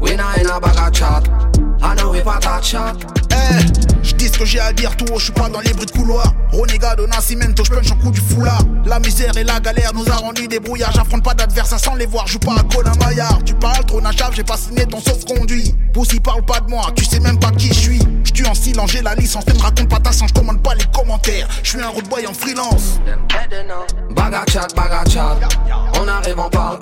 [0.00, 1.57] We not in a bagachat.
[1.80, 2.96] I know that chat.
[3.30, 5.72] Eh, je dis ce que j'ai à dire tout haut, je suis pas dans les
[5.72, 6.32] bruits de couloir.
[6.52, 8.62] Renégat de Nascimento, je punch en coup du foulard.
[8.84, 10.92] La misère et la galère nous a rendu des brouillards.
[10.92, 13.38] J'affronte pas d'adversaire sans les voir, joue pas à Colin Maillard.
[13.44, 15.74] Tu parles trop nachave, j'ai pas signé ton sauf conduit.
[15.92, 18.02] Pussy parle pas de moi, tu sais même pas qui je suis.
[18.24, 20.62] Je tue en silence, j'ai la licence, ne me raconte pas ta sang, je commande
[20.62, 21.48] pas les commentaires.
[21.62, 23.00] Je suis un road boy en freelance.
[24.16, 25.36] Bagachat, bagachat.
[26.00, 26.78] On arrive, on parle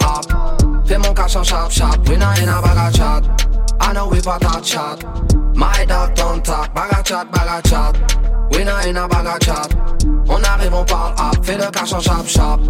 [0.87, 2.09] Fais mon cash en sharp sharp.
[2.09, 3.25] We not in a bagachat.
[3.81, 5.05] I know we part that chat.
[5.55, 6.73] My dog don't talk.
[6.75, 8.53] Bagachat, bagachat.
[8.53, 9.75] We not in a bagachat.
[10.29, 11.45] On arrive, on parle up.
[11.45, 12.61] Fais le cash en sharp sharp.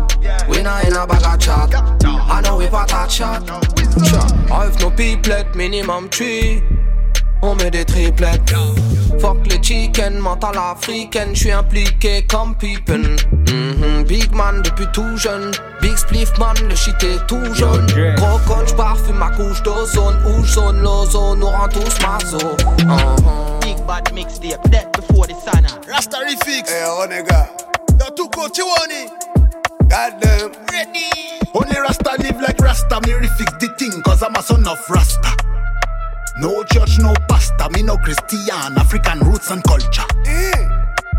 [0.48, 1.74] We not in a bagachat.
[2.05, 3.46] I know we part that chat.
[3.46, 4.50] Chat.
[4.50, 6.62] I've no people, minimum three.
[7.42, 8.55] On met des triplettes.
[9.20, 13.16] Fuck les chicken, mental africaine, j'suis impliqué comme Pippen.
[13.49, 17.87] Mhm, Big man depuis tout jeune, Big spliff man, le shit est tout jaune.
[18.16, 22.38] Gros coach, parfume ma couche d'ozone, où j'zone l'ozone, nous rend tous maso.
[22.38, 23.61] Uh-huh.
[23.62, 25.66] Big bad mixtape, dead before the sun.
[25.90, 26.68] Rasta Refix.
[26.68, 27.49] Hey, oh nigga.
[27.99, 29.09] Yo, too cool, Chiwani.
[29.88, 30.51] Goddamn.
[30.70, 31.09] Ready.
[31.55, 33.01] Only Rasta live like Rasta.
[33.07, 35.31] Me refix the thing, cause I'm a son of Rasta.
[36.38, 37.68] No church, no pastor.
[37.70, 38.77] Me no Christian.
[38.77, 40.05] African roots and culture.
[40.27, 40.68] Eh.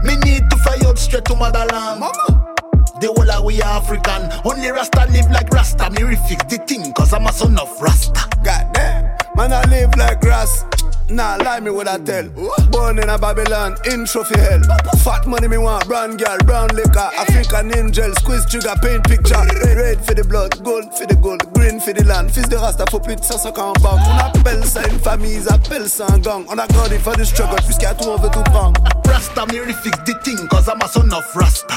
[0.04, 2.00] Me need to fly out straight to motherland.
[2.00, 2.54] Mama.
[3.02, 4.30] The whole of we African.
[4.46, 5.90] Only Rasta live like Rasta.
[5.92, 8.28] Me refix the thing, cause I'm a son of Rasta.
[8.44, 9.18] Goddamn.
[9.36, 10.64] Man, I live like grass.
[11.10, 12.28] Nah, lie me what I tell.
[12.70, 14.62] Born in a Babylon, in trophy hell.
[15.04, 17.10] Fat money me want, brown girl, brown liquor.
[17.18, 19.40] African angel, squeeze trigger, paint picture.
[19.64, 22.30] Red, red for the blood, gold for the gold, green for the land.
[22.32, 23.72] Fils de rasta, faut plus de ça, ça qu'en.
[23.82, 26.44] On appelle ça une famille, ils appellent ça un gang.
[26.50, 28.84] On a grandi for the struggle, puisqu'à tout on veut tout prendre.
[29.06, 31.76] Rasta, me refix the thing, cause I'm a son of Rasta.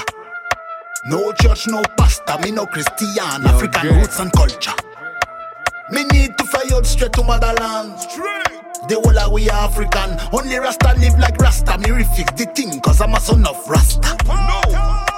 [1.06, 4.74] No church, no pastor, me no Christian, African roots and culture.
[5.92, 7.94] Me need to fly out straight to motherland.
[8.88, 10.16] The whole of we are African.
[10.32, 11.78] Only Rasta live like Rasta.
[11.78, 14.16] Me refix the thing, cause I'm a son of Rasta.
[14.26, 15.10] No.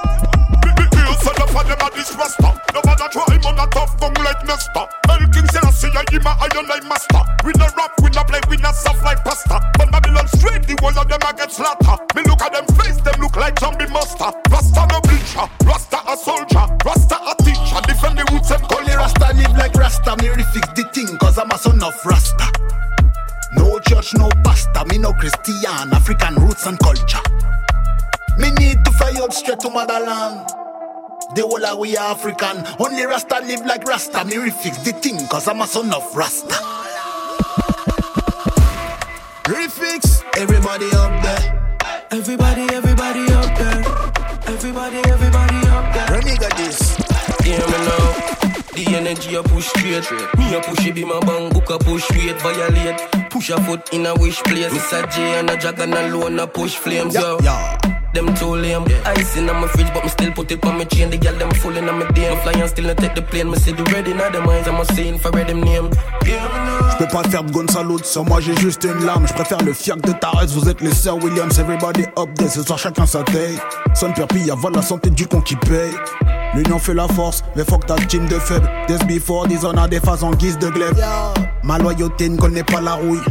[1.22, 4.88] Son of a them a this rasta No try man a tough gun like Nesta
[5.07, 8.40] El King Selassie I him a iron like master We no rap, we no play,
[8.51, 11.94] we no soft like pasta But Babylon straight, the whole of them a get slaughter
[12.16, 16.16] Me look at them face, them look like zombie master Rasta no bleacher, Rasta a
[16.16, 20.16] soldier Rasta a teacher, defend the roots and Only Rasta live like Rasta.
[20.18, 22.51] Me refix the thing, cause I'm a son of Rasta.
[23.55, 24.85] No church, no pastor.
[24.87, 27.21] Me no Christian, African roots and culture.
[28.38, 30.49] Me need to fly out straight to motherland.
[31.35, 32.65] The whole of we African.
[32.79, 34.25] Only Rasta live like Rasta.
[34.25, 36.55] Me refix the thing, cause I'm a son of Rasta.
[39.45, 40.23] Refix.
[40.37, 41.79] Everybody up there.
[42.11, 43.85] Everybody, everybody up there.
[44.47, 46.07] Everybody, everybody up there.
[46.09, 46.97] Renega this.
[47.45, 48.41] Hear me now.
[48.75, 50.11] The energy a push straight.
[50.39, 53.31] Me a push it be my bang book a push weight violate.
[53.31, 54.73] Push a foot in a wish place.
[54.73, 57.39] Miss a J and a dragon alone a push flames yo.
[58.15, 58.85] Them too lame.
[59.05, 61.11] Ice in my fridge, but me still put it on my chain.
[61.11, 62.43] The girl them full in my DM.
[62.43, 63.51] Fly and still not take the plane.
[63.51, 64.67] Me see the red in them eyes.
[64.67, 65.91] I'm a saying for red them name.
[66.27, 66.73] Yeah.
[66.93, 69.73] Je peux pas faire de Gonzalo sur moi j'ai juste une lame Je préfère le
[69.73, 73.23] fiac de Tarès Vous êtes les sœurs Williams Everybody up there Ce soir chacun sa
[73.23, 73.59] taille
[73.95, 75.91] Son père pille avant la santé du con qui paye
[76.55, 79.88] L'union fait la force Mais fuck ta team de faibles Des before Des on a
[79.88, 80.95] des phases en guise de glaive.
[81.62, 83.23] Ma loyauté ne connaît pas la rouille.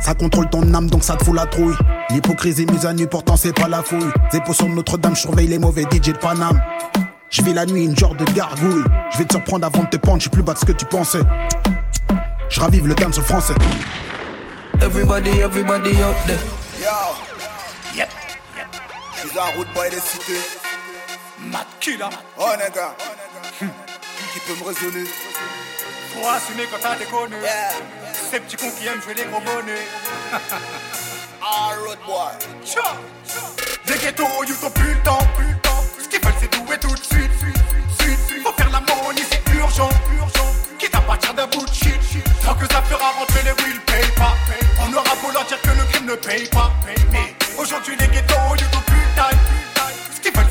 [0.00, 1.74] Ça contrôle ton âme donc ça te fout la trouille.
[2.10, 4.10] L'hypocrisie mise à nu pourtant c'est pas la fouille.
[4.32, 6.60] Zépo sur Notre-Dame je surveille les mauvais DJ de Paname.
[7.30, 8.84] Je vis la nuit une genre de gargouille.
[9.12, 10.72] Je vais te surprendre avant de te pendre Je suis plus bas de ce que
[10.72, 11.20] tu pensais.
[12.48, 13.54] Je ravive le dance français.
[14.80, 16.38] Everybody, everybody up there.
[16.80, 17.96] Yo.
[17.96, 18.08] Yep.
[19.22, 20.59] Je suis un route boy des cités.
[21.50, 22.08] Mad Killer.
[22.38, 22.94] Oh, nigga.
[23.60, 23.70] Hum.
[24.32, 25.08] Qui peut me raisonner?
[26.14, 27.36] Pour assumer quand t'as déconné.
[27.42, 27.72] Yeah.
[28.30, 29.86] Ces petits cons qui aiment jouer les gros bonnets.
[31.42, 32.36] Ah, road boy.
[33.86, 35.18] Les ghettos, ils ont plus le temps.
[35.34, 35.82] plus le temps.
[35.98, 37.30] Ce qu'ils veulent, c'est tout et tout de suite.
[37.98, 38.42] Suite, suite.
[38.42, 39.88] Faut faire la money, c'est urgent.
[40.18, 40.54] urgent.
[40.78, 41.98] Quitte à partir d'un bout de shit.
[42.44, 44.34] Tant que ça fera rentrer les will paye pas.
[44.80, 46.70] On aura beau leur dire que le crime ne paye pas.
[47.10, 49.38] Mais aujourd'hui, les ghettos, ils ont plus le time.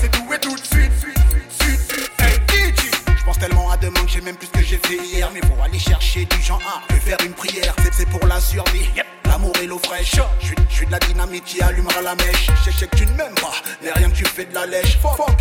[0.02, 0.92] C'est tout et tout de suite.
[1.00, 2.12] Suite, suite.
[2.20, 2.92] Hey, DJ.
[3.18, 5.30] Je pense tellement à demain que j'ai même plus que j'ai fait hier.
[5.34, 7.74] Mais pour aller chercher du genre A, je vais faire une prière.
[7.94, 8.90] C'est- pour la survie.
[9.26, 10.16] L'amour et l'eau fraîche.
[10.40, 12.48] Je suis- de la dynamite qui allumera la mèche.
[12.66, 14.98] Je sais que tu ne m'aimes pas, mais rien que tu fais de la lèche.
[15.02, 15.38] Fuck.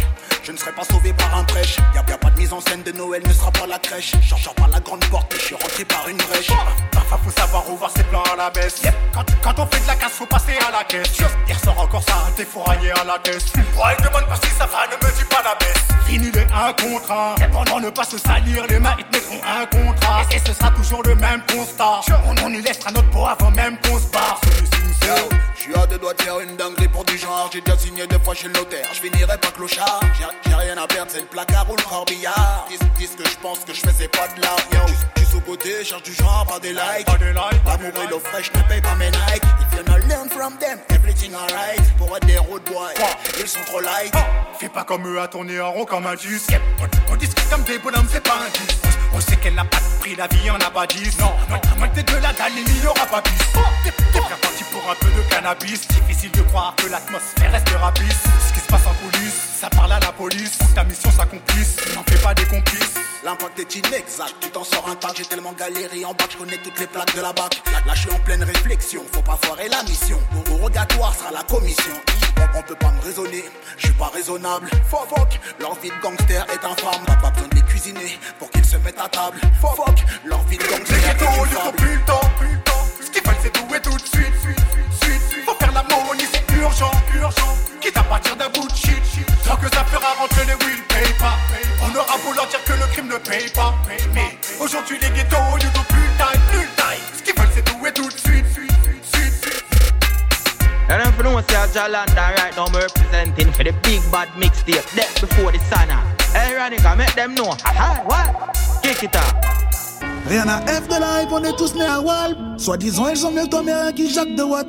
[0.48, 1.76] Je ne serai pas sauvé par un prêche.
[1.94, 4.12] Y'a y a pas de mise en scène de Noël, ne sera pas la crèche.
[4.26, 6.48] Sors par la grande porte, je suis rentré par une brèche.
[6.90, 8.80] Parfois faut savoir revoir ses plans à la baisse.
[9.12, 11.18] Quand, quand on fait de la casse, faut passer à la caisse.
[11.46, 13.52] Hier soir encore ça, t'es fourraillé à la caisse.
[13.56, 16.06] Ouais, demande pas si ça va, ne me dis pas la baisse.
[16.06, 17.34] Fini les un contrat.
[17.52, 20.22] Pendant ne pas se salir, les mains ils te mettront un contrat.
[20.30, 22.00] Et, et ce sera toujours le même constat.
[22.24, 24.40] On, on y laissera notre peau avant même qu'on se barre.
[25.54, 27.48] Je suis à deux doigts de faire une dinguerie pour du genre.
[27.52, 28.86] J'ai déjà signé deux fois chez le notaire.
[28.92, 30.00] Je finirai pas clochard.
[30.46, 32.66] J'ai- rien à perdre, c'est le placard ou le corbillard.
[32.68, 34.56] Dis, dis ce que je pense que je fais, c'est pas de l'art.
[34.72, 34.80] Yo,
[35.14, 37.06] tu sous-côté, cherche du genre, pas des likes.
[37.06, 38.26] Pas des likes, pas l'eau likes.
[38.26, 39.42] fraîche ne paye pas mes Nike.
[39.60, 41.80] If you not learn from them, everything alright.
[41.96, 42.92] Pour être des road boys,
[43.38, 44.12] ils sont trop light.
[44.58, 46.52] Fais pas comme eux à tourner en rond comme un disque.
[47.10, 48.78] On, discute comme des bonhommes, c'est pas un disque.
[49.12, 51.18] On sait qu'elle n'a pas de prix, la vie en a pas 10.
[51.18, 53.34] Non, non, t'es de la dalle, il n'y aura pas plus.
[53.84, 55.86] T'es t'es bien parti pour un peu de cannabis.
[55.88, 58.24] Difficile de croire que l'atmosphère restera pisse.
[58.48, 60.58] Ce qui se passe en coulisses, ça parle à la police.
[60.74, 62.94] Ta mission s'accomplisse, n'en fais pas des complices.
[63.24, 66.78] L'impact est inexact, tu t'en sors intact, j'ai tellement galéré en bac, je connais toutes
[66.78, 67.60] les plaques de la bac.
[67.72, 70.18] Là, là, je suis en pleine réflexion, faut pas foirer la mission.
[70.52, 71.94] Au rogatoire sera la commission.
[72.22, 73.44] Hip-hop, on peut pas me raisonner,
[73.76, 74.70] je suis pas raisonnable.
[74.88, 77.02] Fuck, fuck, leur vie de gangster est infâme.
[77.06, 79.40] T'as pas besoin de les cuisiner pour qu'ils se mettent à table.
[79.60, 81.68] Fuck, fuck, leur vie de gangster Les est infâme.
[81.68, 82.86] ont plus le temps, plus le temps.
[83.04, 84.60] Ce qu'ils veulent, c'est tout et tout de suite, suite,
[85.02, 85.44] suite, suite.
[85.44, 85.84] Faut faire la
[86.32, 86.37] c'est
[86.68, 87.56] urgent, urgent.
[87.80, 89.02] Quitte à partir d'un bout de shit.
[89.44, 91.36] Tant que ça fera rentrer les will pay pas.
[91.82, 93.74] On aura beau leur dire que le crime ne paye pas.
[94.14, 97.04] Mais aujourd'hui, les ghettos, ils ont plus le time, plus le time.
[97.16, 98.44] Ce qu'ils veulent, c'est tout et tout de suite.
[100.90, 101.12] And I'm
[101.46, 105.58] say a Jalanda right now me representing for the big bad mixtape Death before the
[105.58, 105.90] sun
[106.32, 108.56] Hey Ronica, make them know Hi, what?
[108.82, 109.36] Kick it up
[110.26, 112.36] Rien à F de la hype, on est tous nés à Wall.
[112.56, 114.66] Soi-disant, ils sont mieux mais rien qui Jacques de Watt.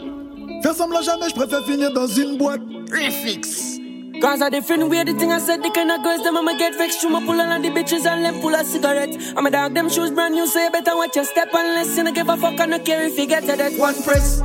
[0.61, 2.61] Faire semblant jamais, je préfère finir dans une boîte.
[2.91, 3.79] Refix.
[4.19, 6.75] Cause a different weird the thing I said, the kind of girls, them I'ma get
[6.75, 6.99] vexed.
[6.99, 9.15] Through my pull on the bitches and them pull a cigarette.
[9.37, 12.03] I'm a dog, them shoes brand new, so you better watch your step unless you
[12.03, 14.41] don't give a fuck, I don't care if you get to that one press.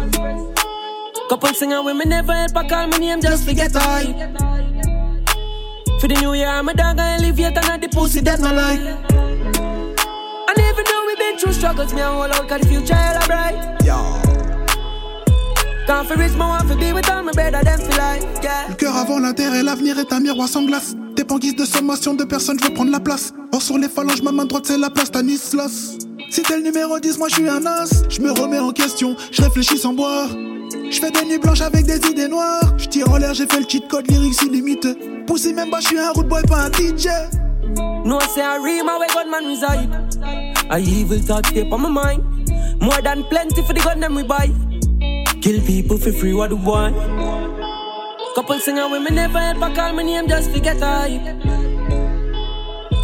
[1.28, 4.04] Couple singer women never help, I call my name, just forget I.
[6.00, 8.54] For the new year, I'm a dog, I live yet, and the pussy, that's no
[8.54, 8.76] lie.
[10.48, 13.26] And even though we been through struggles, me I hold out, cause the future hella
[13.26, 13.82] bright.
[13.82, 14.23] Yeah.
[15.86, 18.68] Can't for rich, my want to be with all my better than feel like, yeah.
[18.68, 20.94] Le cœur avant la terre et l'avenir est un miroir sans glace.
[21.14, 23.34] T'es pas en guise de sommation de personne, je veux prendre la place.
[23.52, 25.98] Or sur les phalanges, ma main droite c'est la place Stanislas.
[26.30, 28.04] Si t'es le numéro 10, moi je suis un as.
[28.08, 30.28] Je me remets en question, je réfléchis sans boire.
[30.90, 32.72] Je fais des nuits blanches avec des idées noires.
[32.78, 34.94] Je tire en l'air, j'ai fait le cheat code lyrics illimité.
[35.26, 37.08] Poussé même bas, je suis un road boy, pas un DJ.
[38.04, 39.90] No say I read my way gunman reside.
[40.70, 42.22] A evil thought step on my mind.
[42.80, 44.50] More than plenty for the gun them we buy.
[45.44, 46.90] Kill people for free, what do boy?
[48.34, 51.18] Couple singer women never I call my name just forget I.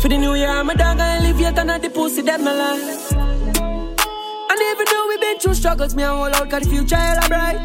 [0.00, 2.40] For the new year, I'm a dog, I live yet, and not the pussy, dead
[2.40, 3.12] my life.
[3.12, 7.28] And even though we been through struggles, me I hold out, cause the future hella
[7.28, 7.60] bright.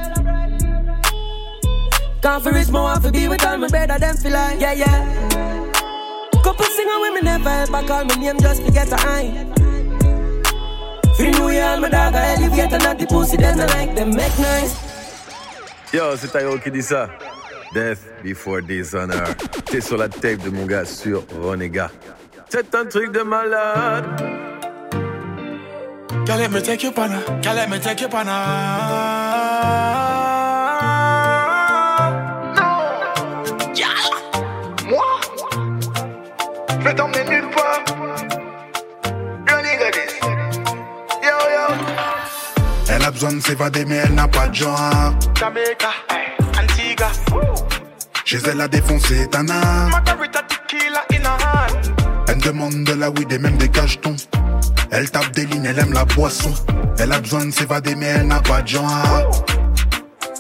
[2.22, 4.74] Can't for rich, more want to be with all my better than feel like, yeah,
[4.74, 5.72] yeah.
[6.44, 9.54] Couple singer women never I call my name just forget I.
[9.55, 9.55] For
[11.18, 14.10] the new year, my dog, I elevate, and not the pussy, then I like them,
[14.16, 14.76] make nice.
[15.94, 17.08] Yo, c'est Tayo qui dit ça.
[17.74, 19.36] Death before dishonor.
[19.66, 21.90] T'es sur la tape de mon gars sur Renega.
[22.50, 24.06] C'est un truc de malade.
[26.26, 28.26] Girl, let me take you on a, girl, let me take you on
[34.88, 35.06] Moi
[36.70, 37.24] Je vais t'emmener
[43.26, 45.16] Elle a besoin de s'évader, mais elle n'a pas de genre.
[45.34, 45.90] Jamaica,
[46.62, 47.12] Antigua,
[48.24, 49.90] Chez elle, a défoncé Tana.
[49.90, 51.92] Margarita tequila in a hand.
[52.28, 54.16] Elle demande de la weed et même des cachetons.
[54.92, 56.54] Elle tape des lignes, elle aime la boisson.
[57.00, 59.46] Elle a besoin de s'évader, mais elle n'a pas de genre.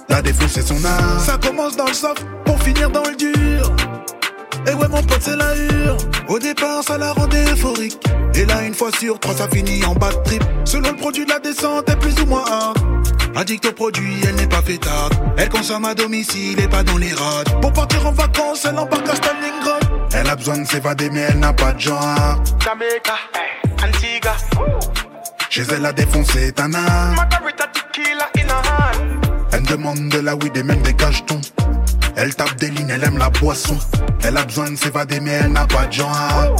[0.07, 1.21] La défense, c'est son art.
[1.21, 3.75] Ça commence dans le soft pour finir dans le dur.
[4.67, 5.97] Et ouais, mon pote, c'est la hure.
[6.27, 7.97] Au départ, ça la rendait euphorique.
[8.33, 10.43] Et là, une fois sur trois, ça finit en bad trip.
[10.65, 12.77] Selon le produit de la descente, est plus ou moins hard.
[13.35, 15.13] Addict au produit, elle n'est pas fêtarde.
[15.37, 17.61] Elle consomme à domicile et pas dans les rades.
[17.61, 19.83] Pour partir en vacances, elle embarque à Stalingrad.
[20.13, 22.41] Elle a besoin de s'évader, mais elle n'a pas de genre.
[22.63, 23.15] Jamaica,
[23.83, 24.35] Antigua,
[25.49, 26.79] Chez elle, a défoncé Tana.
[27.15, 29.25] Margarita tequila in a hand.
[29.51, 31.41] Elle demande de la weed et même des cachetons.
[32.17, 33.77] Elle tape des lignes, elle aime la boisson.
[34.23, 36.55] Elle a besoin de s'évader, mais elle n'a pas de genre.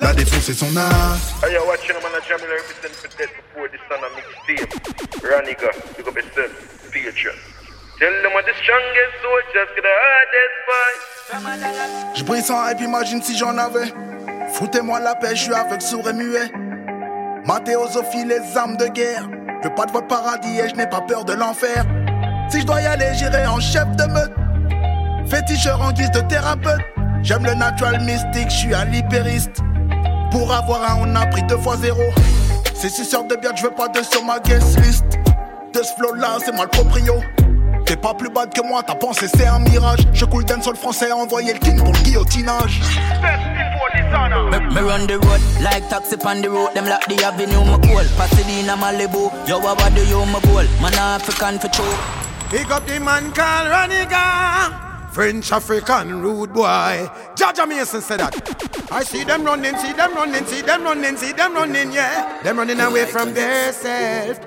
[0.00, 1.16] La défense, c'est son art.
[1.44, 4.66] Hey, yo, watching man, a Jamila represent for Death before the sun and mixtape.
[5.22, 6.50] Raniga, pick up yourself,
[6.90, 7.38] Patriot.
[8.00, 12.16] Tell them what the strongest soldiers get the hardest fight.
[12.16, 13.92] Je brille sans hype, imagine si j'en avais.
[14.54, 16.50] Foutez-moi la paix, je suis avec sourd et muet.
[17.46, 19.28] Ma théosophie, les armes de guerre.
[19.62, 21.84] Je veux pas de votre paradis et je n'ai pas peur de l'enfer.
[22.52, 24.32] Si je dois y aller, j'irai en chef de meute.
[25.26, 26.82] Féticheur en guise de thérapeute.
[27.22, 29.62] J'aime le natural mystique, je suis un libériste.
[30.30, 32.02] Pour avoir un, on a pris deux fois zéro.
[32.74, 35.06] C'est six sortes de bière, je veux pas de sur ma guest list.
[35.72, 37.22] De ce flow là, c'est moi le proprio.
[37.86, 40.00] T'es pas plus bad que moi, t'as pensé c'est un mirage.
[40.12, 42.82] Je coule d'un sol français, envoyer le king pour le guillotinage.
[44.50, 46.74] Me, run the road like taxi on the road.
[46.74, 48.04] Them like the avenue, my cool.
[48.18, 49.32] Pasadena, Malibu.
[49.48, 50.66] Yo, what do you, my goal?
[50.82, 52.31] Man, African for.
[52.52, 55.10] Pick up the man called Raniga.
[55.10, 57.08] French African rude boy.
[57.34, 58.92] Jaja Mason said that.
[58.92, 62.42] I see them running, see them running, see them running, see them running, yeah.
[62.42, 64.38] Them running away from their self.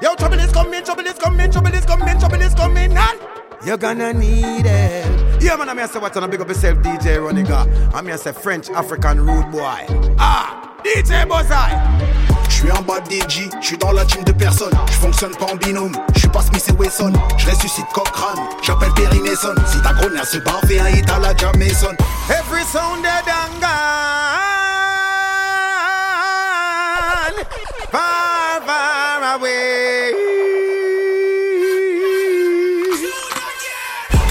[0.00, 3.20] Yo, trouble is coming, trouble is coming, trouble is coming, trouble is coming, and
[3.66, 5.42] you're gonna need it.
[5.42, 7.92] Yeah, man, I'm here to say what's on a big up yourself, DJ Roniga.
[7.92, 9.84] I'm here to say French African rude boy.
[10.18, 12.21] Ah, DJ Bozai.
[12.62, 14.72] Je suis un bad DJ, je suis dans la team de personne.
[14.86, 17.12] Je fonctionne pas en binôme, je suis pas Smith et Wesson.
[17.36, 19.54] Je ressuscite Cochrane, j'appelle Perry Mason.
[19.66, 21.30] Si ta grogne se barre, fais un hit à la.
[21.32, 23.68] Every sound dead and gone.
[27.90, 30.14] Far, far away.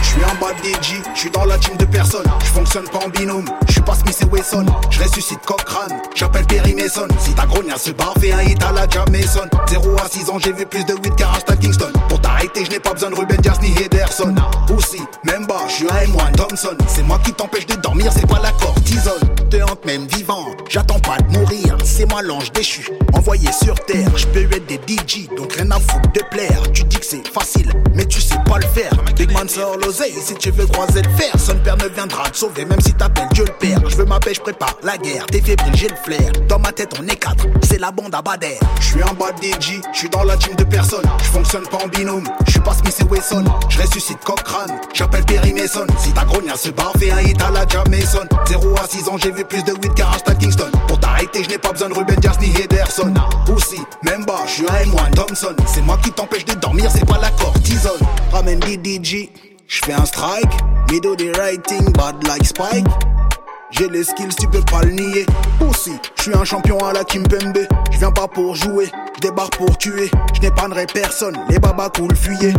[0.02, 2.26] Je suis un bad DJ, je suis dans la team de personne.
[2.40, 4.66] Je fonctionne pas en binôme, je suis pas Smith et Wesson.
[4.90, 7.08] Je ressuscite Cochrane, j'appelle Perry Mason.
[7.20, 9.48] Si ta grogne se barre, un hit à la Jam Mason.
[9.70, 11.92] 0 à 6 ans, j'ai vu plus de 8 car hashtag Kingston.
[12.10, 14.34] Pour t'arrêter, je n'ai pas besoin de Ruben Dias ni Ederson.
[14.76, 16.76] Aussi, même bas, je suis un M1 Thompson.
[16.88, 19.22] C'est moi qui t'empêche de dormir, c'est pas la cortisone.
[19.52, 21.78] Te hante même vivant, j'attends pas de mourir.
[21.84, 24.10] C'est moi l'ange déchu, envoyé sur terre.
[24.16, 26.64] Je peux être des DJ, donc rien à foutre de plaire.
[26.74, 28.92] Tu dis que c'est facile, mais tu sais pas le faire.
[29.16, 31.32] Big man sort l'oseille, si tu veux croiser fer.
[31.38, 33.80] Son père ne viendra te sauver, même si t'appelles Dieu le père.
[33.90, 35.26] Je veux ma paix, je prépare la guerre.
[35.28, 36.32] T'es fébrile, j'ai le flair.
[36.48, 38.60] Dans ma tête, on est quatre, c'est la bande à Bader.
[38.80, 41.06] Je suis un bad DJ, je suis dans la team de personne.
[41.20, 43.44] Je fonctionne pas en binôme, je suis pas Smith et Wesson.
[43.70, 45.86] Je ressuscite Cochrane, j'appelle Perry Mason.
[45.98, 48.26] Si ta grogne se barre, fais un hit à la Jam Mason.
[48.48, 50.72] 0 à 6 ans, j'ai vu plus de 8 car hashtag Kingston.
[50.88, 53.14] Pour t'arrêter, je pas besoin de Ruben Dias ni Ederson.
[53.56, 55.56] Aussi, même bas, je suis un M1 Thompson.
[55.66, 58.00] C'est moi qui t'empêche de dormir, c'est pas la cortisone.
[58.32, 59.30] Ramène des DJ,
[59.72, 60.52] je fais un strike.
[60.92, 62.86] Middle des writing, bad like Spike.
[63.72, 65.26] J'ai les skills, tu peux pas le nier.
[65.62, 67.66] Aussi, je suis un champion à la Kimpembe.
[67.92, 70.12] Je viens pas pour jouer, je débarque pour tuer.
[70.36, 72.54] Je n'épargnerai personne, les babas cool, fuyez.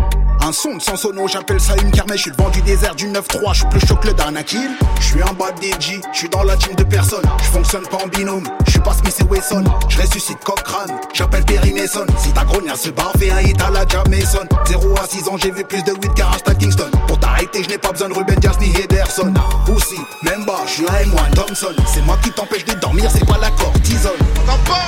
[0.44, 2.16] Un son de sans sono, j'appelle ça une kermesse.
[2.16, 4.70] Je suis le vent du désert du 9-3, je suis plus chaud que le Danakil.
[4.98, 7.22] Je suis un bad DJ, je suis dans la team de personne.
[7.38, 9.62] Je fonctionne pas en binôme, je suis pas Smith et Wesson.
[9.88, 12.06] Je ressuscite Cochrane, j'appelle Perry Mason.
[12.18, 14.44] Si ta grogne se barre, fais un hit à la Jam Mason.
[14.66, 16.90] 0 à 6 ans, j'ai vu plus de 8 car hashtag Kingston.
[17.06, 19.32] Pour t'arrêter, je n'ai pas besoin de Ruben Dias ni Ederson.
[19.72, 21.74] Aussi, même bas, je suis un M1 Thompson.
[21.86, 24.18] C'est moi qui t'empêche de dormir, c'est pas la cortisone.
[24.44, 24.80] T'en quoi?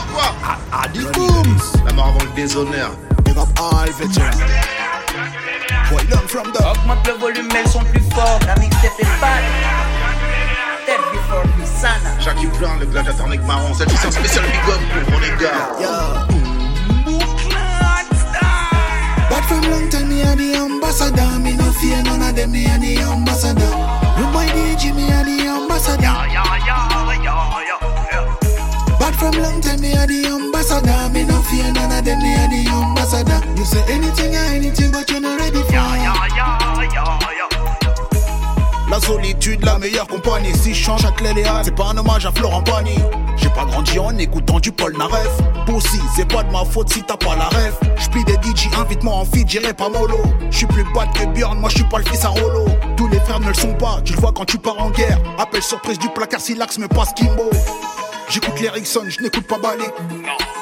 [0.45, 2.91] Ah, ah, du boom La mort avant le déshonneur.
[3.25, 4.74] Big up all
[6.11, 8.47] learn from the Augmente le volume, elles sont plus fortes.
[8.47, 9.43] La mixtape est bad.
[10.83, 12.19] Step before the sana.
[12.21, 13.75] Jackie Brown, le gladiateur marron.
[13.75, 16.25] Cette édition spéciale Big Up pour mon gars.
[19.31, 22.67] But from long time me a the ambassador Me no fear none of them, me
[22.67, 23.73] a the ambassador
[24.17, 26.15] You DJ, me a the ambassador
[27.25, 27.64] But
[38.91, 40.53] La solitude, la meilleure compagnie.
[40.55, 42.99] Si je change Châtelet Léa, c'est pas un hommage à Florent Pagny.
[43.37, 45.31] J'ai pas grandi en écoutant du Paul Naref.
[46.15, 47.75] C'est pas de ma faute si t'as pas la ref.
[47.97, 50.19] J'plie des DJ, invite-moi en feed, j'irai pas mollo.
[50.51, 52.67] J'suis plus bad que Bjorn, moi j'suis pas le fils à Rollo.
[52.97, 55.19] Tous les frères ne le sont pas, tu le vois quand tu pars en guerre.
[55.39, 57.51] Appel surprise du placard si l'axe me passe Kimbo.
[58.29, 59.85] J'écoute l'Erickson, je n'écoute pas Balé.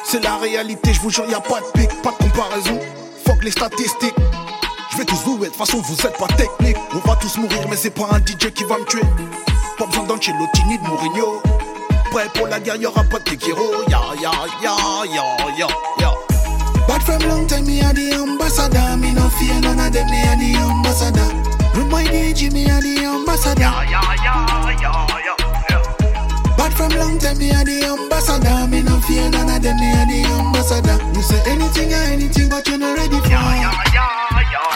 [0.04, 2.78] C'est la réalité, je vous jure, y a pas de pic, pas de comparaison.
[3.26, 4.14] Fuck les statistiques.
[4.90, 6.76] Je vais tous vous de toute façon vous êtes pas technique.
[6.94, 9.00] On va tous mourir, mais c'est pas un DJ qui va me tuer.
[9.78, 11.42] Pas besoin d'Ancelotti de Mourinho.
[12.10, 13.84] Prêt pour la guerre, y'aura pas de Tekiro.
[13.88, 15.24] Ya ya ya ya
[15.56, 15.66] ya
[15.98, 16.12] ya.
[16.86, 20.20] But from long time me a the ambassador Me no fear none of them, me
[20.22, 23.70] a the ambassador DJ, me a the ambassador
[25.08, 25.21] But
[26.88, 28.66] from long time me a the ambassador.
[28.68, 30.98] Me no fear none of them, me a the ambassador.
[31.14, 33.28] You say anything or anything but you're not ready for.
[33.28, 34.71] Tu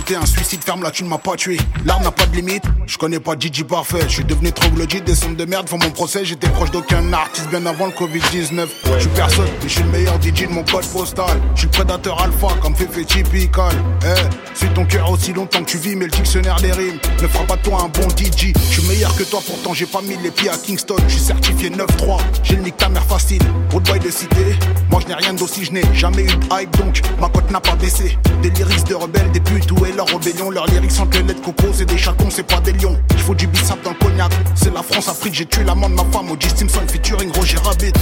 [0.00, 1.58] c'était un suicide, ferme là, tu ne m'as pas tué.
[1.84, 4.00] L'arme n'a pas de limite, je connais pas Gigi parfait.
[4.04, 6.24] Je suis devenu troglodyte, des sommes de merde font mon procès.
[6.24, 8.66] J'étais proche d'aucun artiste bien avant le Covid-19.
[8.94, 11.38] Je suis personne, mais je suis le meilleur DJ de mon code postal.
[11.54, 13.72] Je suis prédateur alpha comme Fefe typical.
[14.04, 17.28] Eh, suis ton cœur aussi longtemps que tu vis, mais le dictionnaire des rimes ne
[17.28, 18.54] fera pas toi un bon DJ.
[18.54, 20.96] Je suis meilleur que toi, pourtant j'ai pas mis les pieds à Kingston.
[21.08, 23.42] Je suis certifié 9-3, j'ai le nick ta mère facile.
[23.70, 24.56] Road boy de cité,
[24.90, 27.60] moi je n'ai rien d'aussi, je n'ai jamais eu de hype donc ma cote n'a
[27.60, 28.16] pas baissé.
[28.42, 31.84] Des lyrics de rebelles, des putes, où leur rébellion Leurs lyrics sans que coco, c'est
[31.84, 32.98] des chatons, c'est pas des lions.
[33.10, 35.94] Il faut du bissap dans le cognac, c'est la France Afrique, j'ai tué l'amant de
[35.94, 36.48] ma femme, O.J.
[36.56, 37.92] Simpson featuring Roger Rabbit.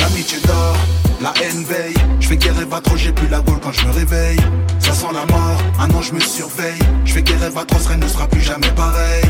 [0.00, 0.76] L'amitié dort,
[1.20, 3.86] la haine veille, je fais guerre et va trop, j'ai plus la gaule quand je
[3.86, 4.38] me réveille.
[4.78, 7.78] Ça sent la mort, un an je me surveille, je fais guerre et va trop,
[7.78, 9.24] ce ne sera plus jamais pareil.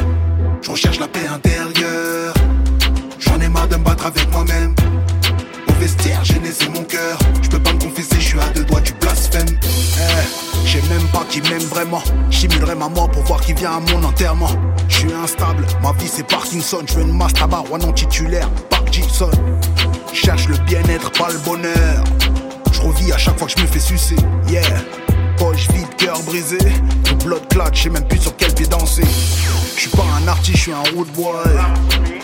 [0.62, 2.34] Je recherche la paix intérieure,
[3.18, 4.74] j'en ai marre de me battre avec moi-même.
[5.78, 7.18] Vestiaire, gêné, c'est mon cœur.
[7.40, 9.46] Je peux pas me confesser, je suis à deux doigts du blasphème.
[9.52, 12.02] Eh, j'ai même pas qui m'aime vraiment.
[12.30, 14.50] J'simulerai ma mort pour voir qui vient à mon enterrement.
[14.88, 16.80] Je suis instable, ma vie c'est Parkinson.
[16.86, 19.30] Je veux une masse tabac, un non titulaire, Parkinson.
[20.12, 22.04] Cherche le bien-être, pas le bonheur.
[22.72, 24.16] Je revis à chaque fois que je me fais sucer.
[24.48, 24.62] Yeah.
[25.36, 26.58] Poche vide, cœur brisé.
[26.58, 29.04] Le blood clot, je sais même plus sur quel pied danser.
[29.76, 31.36] Je suis pas un artiste, je suis un road boy.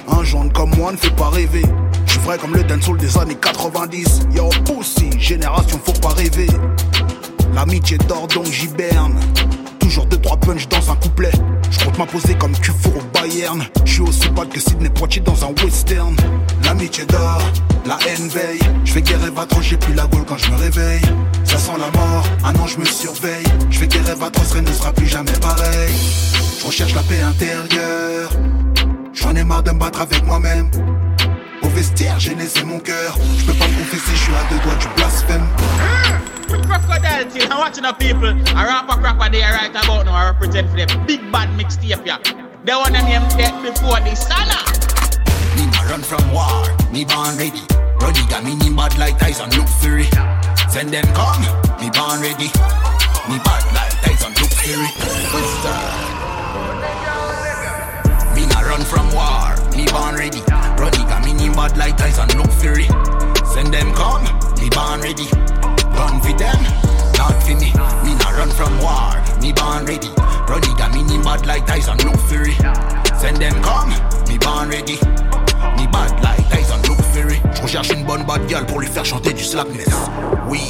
[0.08, 1.62] Un jaune comme moi ne fait pas rêver.
[2.24, 4.22] Comme le dancehall des années 90.
[4.34, 6.48] Yo, pussy, génération, faut pas rêver.
[7.54, 9.14] L'amitié dort donc j'hiberne.
[9.78, 11.30] Toujours deux trois punch dans un couplet.
[11.70, 13.62] Je compte m'imposer comme Cufour au Bayern.
[13.84, 16.16] Je suis aussi bad que Sidney Poitier dans un western.
[16.64, 17.42] L'amitié dort,
[17.86, 18.58] la haine veille.
[18.84, 21.02] Je fais guerre trop, j'ai plus la gueule quand je me réveille.
[21.44, 23.44] Ça sent la mort, un an je me surveille.
[23.70, 25.94] Je fais guerre atroce, rien ne sera plus jamais pareil.
[26.58, 28.30] Je recherche la paix intérieure.
[29.12, 30.70] J'en ai marre de me battre avec moi-même.
[31.64, 33.16] Au vestiaire, j'ai laissé mon cœur.
[33.38, 35.46] Je peux pas me confesser, je suis à deux doigts du blasphème.
[36.46, 38.34] Crocodile till I'm watching the people.
[38.54, 40.14] I rap a crocodile right about now.
[40.14, 42.18] I represent for the big bad mixtape, yeah.
[42.64, 44.60] They want them dead before the Sana.
[45.56, 47.62] Me nah run from war, me born ready.
[48.00, 50.08] Roddy got me name bad like Tyson, look fury.
[50.68, 51.42] Send them come,
[51.80, 52.52] me born ready.
[53.28, 54.88] Me bad like Tyson, look fury.
[58.34, 60.42] Me nah run from war, me born ready.
[61.54, 62.86] Bad like Tyson, look fury.
[63.44, 64.24] Send them come,
[64.60, 65.28] me born ready.
[65.94, 66.60] Run for them,
[67.16, 67.70] not for me.
[68.04, 70.10] Me nah run from war, me born ready.
[70.48, 72.54] Roddy got me name bad like Tyson, look fury.
[73.18, 73.90] Send them come,
[74.28, 74.98] me born ready.
[75.76, 77.40] Me bad like Tyson, look fury.
[77.54, 79.94] Je recherche une bonne bad girl pour lui faire chanter du slackness.
[80.48, 80.60] Oui,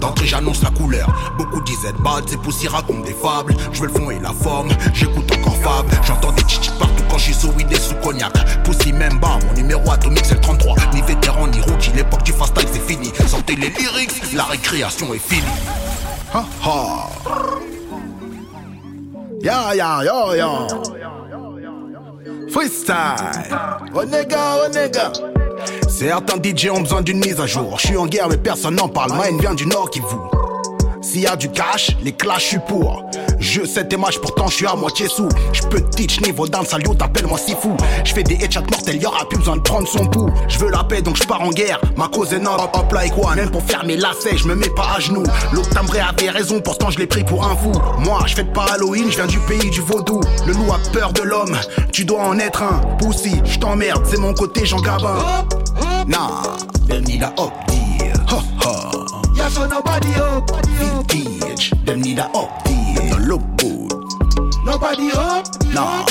[0.00, 1.34] d'entrée j'annonce la couleur.
[1.36, 3.54] Beaucoup disaient bad, c'est poussière raconte des fables.
[3.72, 5.86] Je veux le fond et la forme, j'écoute encore Fab.
[6.06, 8.32] J'entends des chichis partout quand je suis sous weed et sous cognac.
[8.64, 10.76] Pussy même bas, mon numéro atomique c'est le 33.
[10.94, 13.12] Ni vétéran ni rookie, l'époque du fast c'est fini.
[13.26, 15.42] Sortez les lyrics, la récréation est finie.
[16.32, 17.10] Ha ha.
[19.42, 20.48] Ya ya ya ya.
[22.50, 23.56] Freestyle.
[23.94, 25.02] Oh nigga.
[25.88, 27.78] Certains DJ ont besoin d'une mise à jour.
[27.78, 29.12] Je suis en guerre mais personne n'en parle.
[29.12, 30.51] Ma haine vient du nord qui vous.
[31.02, 33.04] S'il y a du cash, les clashs, je suis pour.
[33.40, 35.28] Je sais tes matchs, pourtant je suis à moitié sous.
[35.52, 37.76] Je peux te teach niveau dans salio, t'appelles-moi si fou.
[38.04, 40.30] Je fais des headshots mortels, y'aura plus besoin de prendre son pouls.
[40.46, 41.80] Je veux la paix donc je pars en guerre.
[41.96, 43.34] Ma cause est noble, hop, hop like one.
[43.34, 45.24] Même pour faire mes lacets, je me mets pas à genoux.
[45.52, 47.72] L'autre timbré avait raison, pourtant je l'ai pris pour un fou.
[47.98, 50.20] Moi, je fais pas Halloween, je viens du pays du vaudou.
[50.46, 51.58] Le loup a peur de l'homme,
[51.90, 52.80] tu dois en être un.
[52.98, 55.16] Pussy, je t'emmerde, c'est mon côté Jean Gabin.
[56.06, 56.42] Nah,
[56.88, 57.52] them need a up
[62.12, 63.08] need a up deal.
[63.08, 63.92] Don't look good.
[64.66, 65.46] Nobody up.
[65.72, 66.04] Nah,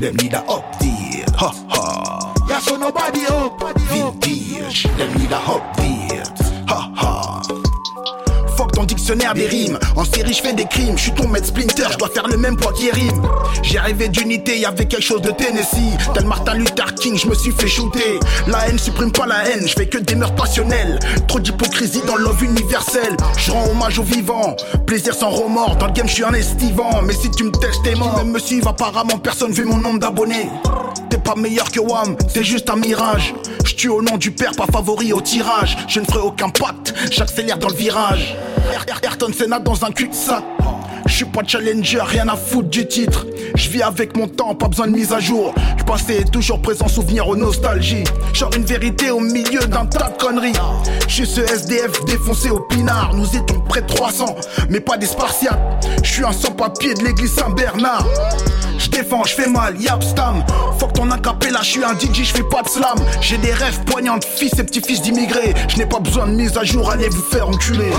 [0.00, 1.24] them need a up deal.
[1.38, 2.34] Ha ha.
[2.48, 3.62] Yeah, so nobody up.
[3.78, 5.69] Vintage, them need a up
[9.28, 9.78] Rimes.
[9.96, 10.96] En série, je fais des crimes.
[10.96, 13.22] Je suis ton maître Splinter, je dois faire le même poids qui rime.
[13.62, 15.96] J'ai rêvé d'unité, y'avait quelque chose de Tennessee.
[16.14, 18.18] Tel Martin Luther King, je me suis fait shooter.
[18.48, 20.98] La haine supprime pas la haine, je fais que des meurtres passionnels.
[21.28, 23.16] Trop d'hypocrisie dans l'ove universelle.
[23.36, 24.56] Je rends hommage aux vivants.
[24.86, 27.02] Plaisir sans remords, dans le game, je suis un estivant.
[27.02, 28.16] Mais si tu me testes, t'es mort.
[28.16, 30.48] Même me suivre, apparemment, personne vu mon nombre d'abonnés.
[31.10, 33.34] T'es pas meilleur que Wam, t'es juste un mirage.
[33.70, 35.76] Je tue au nom du père, pas favori au tirage.
[35.86, 38.36] Je ne ferai aucun pacte, j'accélère dans le virage.
[39.00, 40.42] Ayrton Senna dans un cul-de-sac.
[41.06, 43.26] Je suis pas challenger, rien à foutre du titre.
[43.54, 45.54] Je vis avec mon temps, pas besoin de mise à jour.
[45.78, 48.02] Le passé est toujours présent, souvenir aux nostalgies.
[48.34, 50.52] Genre une vérité au milieu d'un tas de conneries.
[51.06, 53.14] Je ce SDF défoncé au pinard.
[53.14, 54.34] Nous étions près de 300,
[54.68, 55.86] mais pas des spartiates.
[56.02, 58.04] Je suis un sans-papier de l'église Saint-Bernard.
[58.80, 60.42] Je défends, je fais mal, yap stam.
[60.78, 61.16] Fuck ton là,
[61.60, 62.98] je suis un DJ, je fais pas de slam.
[63.20, 65.54] J'ai des rêves poignants de fils et petits-fils d'immigrés.
[65.68, 67.90] Je n'ai pas besoin de mise à jour, allez vous faire enculer.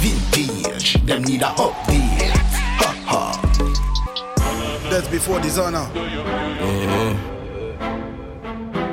[0.00, 2.32] Vintage, them need a update.
[2.80, 3.32] Ha ha.
[4.90, 5.88] That's before dishonor.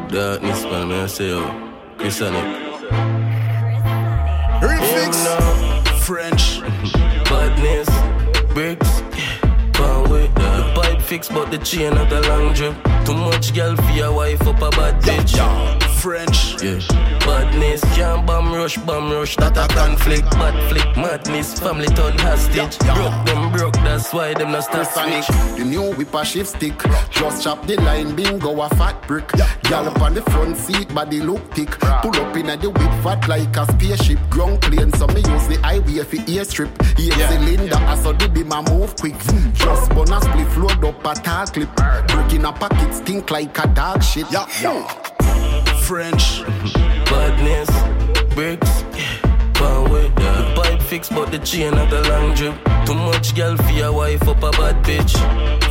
[0.10, 1.50] Darkness, man, man, I say, oh,
[1.98, 2.44] Chris Sonic.
[4.62, 5.65] Refix.
[6.06, 6.62] French.
[6.62, 7.90] Badness,
[8.54, 9.02] bricks,
[9.74, 12.76] power with the pipe fix, but the chain not a long drip.
[13.06, 15.36] Too much girl for your wife up a bad bitch.
[16.00, 16.62] French.
[16.62, 17.15] Yeah.
[17.26, 20.30] Badness, can't bomb rush, bomb rush, that a conflict.
[20.32, 22.78] Bad flick, madness, family turn hostage.
[22.80, 25.58] Broke them broke, that's why them not Sonic, switch.
[25.58, 26.74] the new whip a shift stick.
[27.10, 29.28] Just chop the line, bingo a fat brick.
[29.64, 31.72] Gal up on the front seat, body look thick.
[31.80, 34.20] Pull up in a the whip fat like a spaceship.
[34.30, 36.70] Ground plane, so me use the highway for airstrip.
[37.00, 37.30] yeah.
[37.30, 39.18] cylinder, I saw the beam a move quick.
[39.54, 41.70] Just bonus split load up a tall clip.
[42.08, 44.26] Breaking a pocket stink like a dog shit.
[44.32, 44.88] Yeah, yeah.
[45.86, 46.42] French,
[47.16, 47.70] badness,
[48.36, 48.84] bricks,
[49.54, 52.56] power with The pipe fix, but the chain at the long drip.
[52.86, 55.14] Too much girl for your wife up a bad bitch.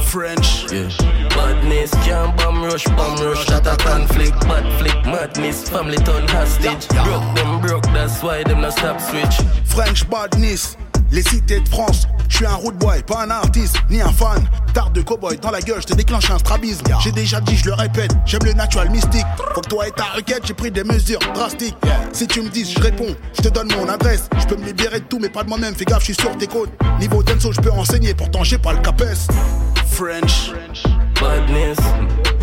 [0.04, 0.88] French, yeah.
[1.30, 4.40] Badness, can't bomb rush, bomb rush, that a conflict.
[4.42, 6.88] Bad flick, madness, family turn hostage.
[6.88, 9.36] Broke them broke, that's why them not stop switch.
[9.64, 10.76] French Badness,
[11.14, 12.08] les cités de France.
[12.28, 14.42] Je suis un road boy, pas un artiste, ni un fan.
[14.74, 16.84] Tard de cowboy dans la gueule, je te déclenche un strabisme.
[17.00, 19.24] J'ai déjà dit, je le répète, j'aime le natural mystique.
[19.54, 21.76] Faut que toi et ta requête, j'ai pris des mesures drastiques.
[22.12, 24.28] Si tu me dis, je réponds, je te donne mon adresse.
[24.40, 25.74] Je peux me libérer de tout, mais pas de moi-même.
[25.76, 26.72] Fais gaffe, je suis sur tes côtes.
[26.98, 29.04] Niveau denso, je peux enseigner, pourtant j'ai pas le capes.
[29.86, 30.50] French,
[31.20, 31.78] badness,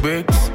[0.01, 0.51] bricks,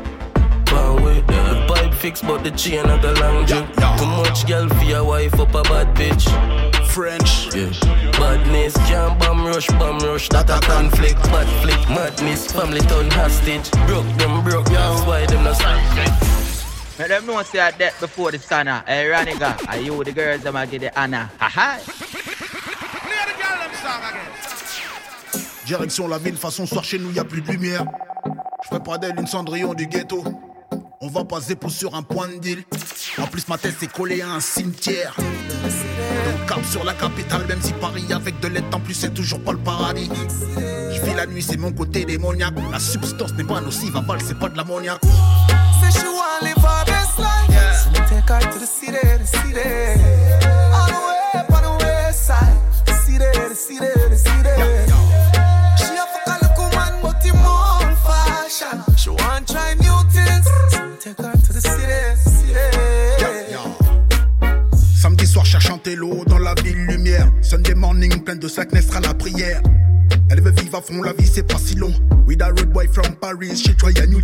[0.67, 1.67] The
[2.01, 3.67] pipe but the chain at the long drip.
[3.99, 6.76] Too much girl for your wife up a bad bitch.
[6.97, 7.69] French, yeah.
[8.13, 11.23] Badness, can't bomb rush, bomb rush, that a conflict.
[11.25, 13.71] Bad flick, madness, family turn hostage.
[13.87, 16.99] Broke them broke, that's why them not stop.
[16.99, 17.71] Let them know say
[18.01, 18.69] before the sun.
[18.69, 18.83] ah.
[18.87, 21.29] Hey, Raniga, are you the girls them a get the honor?
[21.39, 21.79] Ha ha.
[25.67, 27.85] Direction la ville, façon soir chez nous, y a plus de lumière.
[28.65, 30.25] Je fais pas d'elle une cendrillon du ghetto.
[31.03, 32.65] On va pas zépo sur un point de deal.
[33.19, 35.15] En plus, ma tête s'est collée à un cimetière.
[36.49, 39.53] Cap sur la capitale, même si Paris avec de l'aide en plus, c'est toujours pas
[39.53, 40.11] le paradis.
[40.57, 42.55] Je vis la nuit, c'est mon côté démoniaque.
[42.71, 45.03] La substance n'est pas nocive, aval, c'est pas de l'ammoniaque.
[45.03, 47.85] Say she wanna live her best life.
[47.85, 49.69] So me take her to the city, the city.
[50.73, 52.57] All the way up on the west side.
[52.87, 54.57] The city, the city, the city.
[55.79, 58.83] She a fuck a look man, but him on fashion.
[58.97, 60.47] She want try new things.
[60.71, 61.36] So me take her
[66.27, 67.31] Dans la ville lumière.
[67.43, 69.61] Sunday morning, plein de slackness à la prière.
[70.31, 71.93] Elle veut vivre à fond, la vie c'est pas si long.
[72.27, 74.21] With a road boy from Paris, she try a new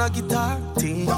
[0.00, 1.08] a guitar ting.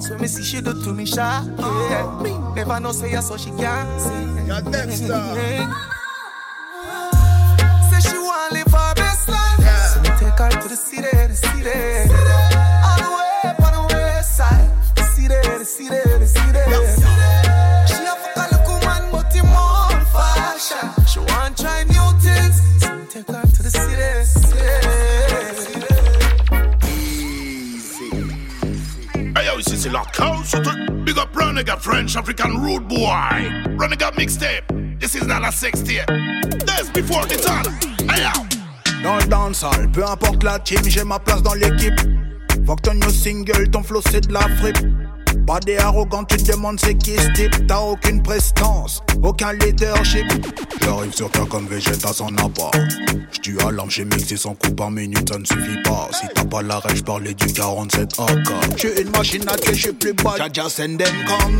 [0.00, 1.18] So me see she do to me shy.
[1.18, 2.06] Yeah.
[2.54, 4.46] Never know say so she can sing.
[4.46, 5.22] Yeah, Dexter.
[7.90, 9.58] Say she wanna live her best life.
[9.92, 12.10] So me take her to the city, the city.
[12.84, 14.70] All the way up on the west side.
[14.94, 16.15] The city, the city,
[29.96, 31.04] la cause tout.
[31.04, 33.50] Big up Running French African Rude Boy.
[33.78, 35.00] Running mixtape.
[35.00, 36.06] This is not a sex tape.
[36.66, 37.66] This before the time.
[38.08, 38.32] Hey yo.
[39.02, 41.98] Dans le dancehall, peu importe la team, j'ai ma place dans l'équipe.
[42.66, 44.78] Fuck ton new single, ton flow c'est de la fripe.
[45.46, 47.66] Pas des arrogants, tu te demandes c'est qui ce type.
[47.68, 50.26] T'as aucune prestance, aucun leadership.
[50.82, 52.76] J'arrive sur toi comme Vegeta sans appart.
[53.32, 56.08] J'tue à l'arme, j'ai mixé son coup par minute, ça ne suffit pas.
[56.12, 58.76] Si t'as pas la rêve, j'parlais du 47 AK.
[58.76, 60.34] J'suis une machine à tuer, j'suis plus bas.
[60.36, 61.56] Jaja, send them come,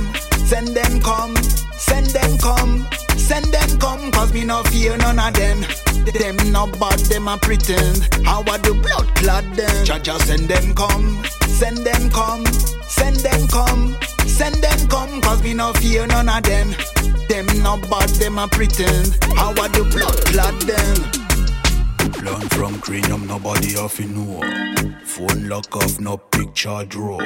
[0.47, 1.35] send them come,
[1.79, 4.11] send them come, send them come.
[4.13, 5.61] Cause me no fear none of them.
[6.07, 8.09] Them no bad, them a pretend.
[8.25, 9.85] How I do blood clot them.
[9.85, 12.47] Jaja, send them come, send them come,
[12.87, 13.97] send them come,
[14.27, 15.21] send them come.
[15.21, 16.75] Cause me no fear none of them.
[17.29, 19.19] Them no bad, them a pretend.
[19.35, 20.97] How I do blood clot them.
[22.25, 24.41] Learn from cranium, nobody off in know.
[25.05, 27.21] Phone lock off, no picture draw.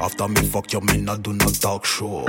[0.00, 2.26] After me fuck you, me not do no talk show.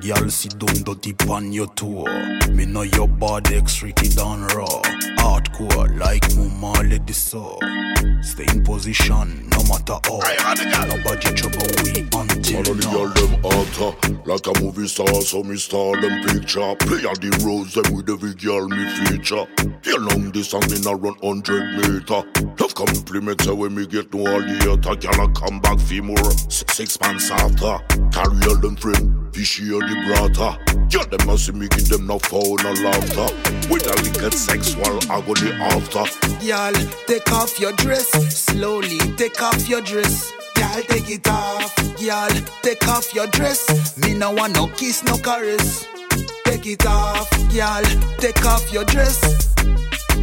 [0.00, 2.04] Girl, sit down, dirty pan your toe.
[2.52, 4.08] Me know your body X Ricky
[4.54, 5.17] raw.
[5.18, 7.58] Hardcore, like mama, let this so.
[8.22, 10.20] Stay in position, no matter how.
[10.88, 12.92] Nobody trouble we until All of the now.
[12.92, 13.90] girl them hotter.
[14.24, 16.74] Like a movie star so me star them picture.
[16.80, 19.46] Play on the roads them with every girl me feature.
[19.82, 22.22] Here long distance me not run 100 meter.
[22.60, 26.30] Love compliments when me get no all the other Girl I come back for more.
[26.48, 27.78] Six months after
[28.10, 30.58] Carry all them friend Fishy or the brother
[30.90, 33.28] Girl them a see me give them no phone no laughter.
[33.70, 36.04] With a little sexual agony after
[36.44, 36.72] Y'all,
[37.06, 38.08] take off your dress.
[38.34, 40.32] Slowly, take off your dress.
[40.56, 41.74] Y'all, take it off.
[42.00, 42.28] Y'all,
[42.62, 43.96] take off your dress.
[43.98, 45.86] Me no want no kiss, no caress.
[46.44, 47.28] Take it off.
[47.52, 47.84] Y'all,
[48.18, 49.20] take off your dress.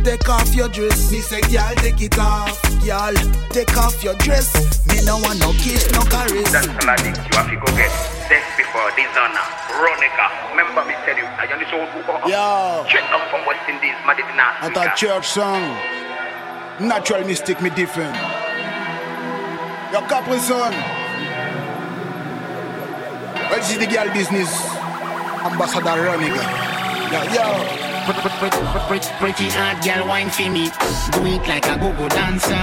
[0.03, 1.11] Take off your dress.
[1.11, 2.61] Me say, girl, take it off.
[2.83, 3.13] Girl,
[3.49, 4.53] take off your dress.
[4.87, 6.51] Me no want no kiss, no caress.
[6.51, 7.91] That's all I think you have to go get
[8.29, 9.45] death before dishonor.
[9.71, 12.85] Veronica, remember me tell you, I only saw who Yo.
[12.87, 14.55] Straight come from West Indies, Madina.
[14.61, 15.61] I thought church song.
[16.79, 18.15] Natural mistake me different.
[19.91, 20.73] Your couple son.
[23.49, 24.51] Well, this is the girl business.
[25.45, 26.43] Ambassador Ronica.
[27.11, 27.94] Yo, yo.
[28.05, 30.69] Pretty hard girl wine for me.
[31.11, 32.53] Do it like a go-go dancer.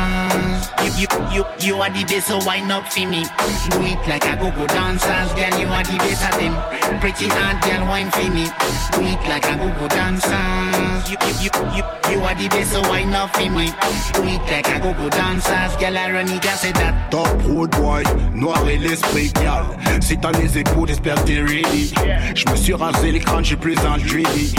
[0.96, 3.24] You, you, you, are the best so wine up for me.
[3.70, 6.54] Do it like a go-go dancers Girl you are the best of them.
[7.00, 8.46] Pretty hard girl wine for me.
[8.92, 11.82] Do it like a go-go dancers you, you, you,
[12.12, 13.66] you, are the best so wine up for me.
[14.14, 17.10] Do it like a go-go dancers Girl I run it say that.
[17.10, 19.64] Top road boy, noir et l'esprit gal
[20.00, 21.92] Si t'as les épaules, j'espère t'es ready.
[22.36, 24.54] Je me suis rasé les crânes, j'ai plus un dready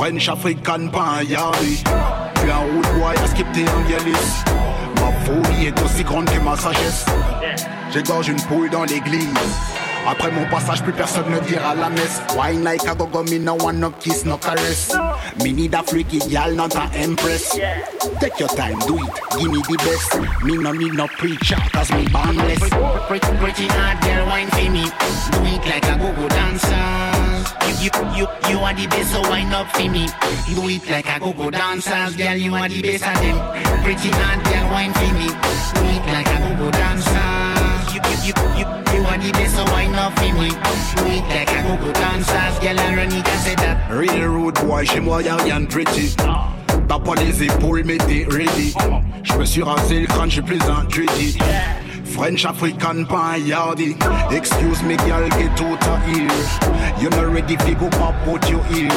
[0.00, 4.44] French African pas un yardi Puis un road boy à skipper un dialyse
[4.94, 7.04] Ma folie est aussi grande que ma sagesse.
[7.92, 9.28] J'égorge une poule dans l'église
[10.06, 12.20] après mon passage, plus personne ne dira la messe.
[12.36, 14.94] Wine like a go-go, me no want no kiss, no caress.
[15.42, 17.58] Me need a freaky gal, not a empress.
[18.20, 20.44] Take your time, do it, give me the best.
[20.44, 22.60] Me no need no preacher, cause me boundless.
[23.08, 24.84] Pretty, pretty hard girl wine for me
[25.32, 29.52] Do it like a go-go dancer You, you, you, you are the best so wine
[29.52, 30.06] up for me
[30.54, 34.44] Do it like a go-go dancers Girl you are the best of them Pretty hard
[34.44, 37.49] girl wine for me Do it like a go-go dancer
[38.08, 40.50] you, you, you, you the best so wine up for me
[41.16, 44.84] it like a go-go dancers Girl I run it and say that Real road boy,
[44.84, 46.14] chez moi y'a rien de pretty.
[46.88, 48.74] T'as pas les épaules, mais t'es ready.
[49.22, 51.38] Je me suis rasé le crâne, j'ai plus un dready.
[52.10, 53.96] French African pas un yardi.
[54.30, 56.28] Excuse me, girl, get out of here.
[57.00, 58.90] You're not ready to go pop out your ear.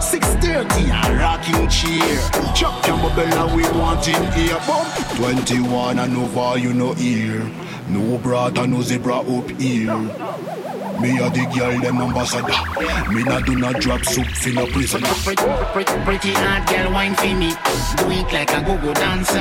[0.00, 1.68] 630, a rocking.
[2.54, 4.58] Chop your bubble, we want in here.
[4.66, 7.50] Bump 21 and over, you know here.
[7.88, 10.79] No brother, no zebra up here.
[11.00, 12.52] Me a the girl, them ambassador.
[13.08, 15.08] Me not do not drop soup for no prisoner.
[15.24, 15.42] Pretty,
[15.72, 17.56] pretty, pretty hard girl wine for me.
[17.96, 19.40] Do it like a go-go dancer.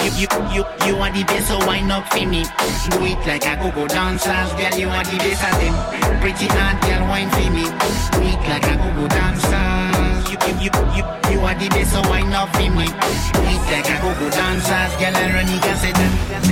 [0.00, 2.44] You, you, you, you are the best so wine up for me.
[2.88, 5.76] Do it like a go-go dancers Girl you are the best of them.
[6.24, 7.68] Pretty hard girl wine for me.
[8.16, 9.92] Do it like a go-go dancers
[10.32, 11.04] you, you, you, you,
[11.36, 12.88] you are the best so wine up for me.
[12.88, 16.51] Do it like a go-go dancers Girl I run it and say that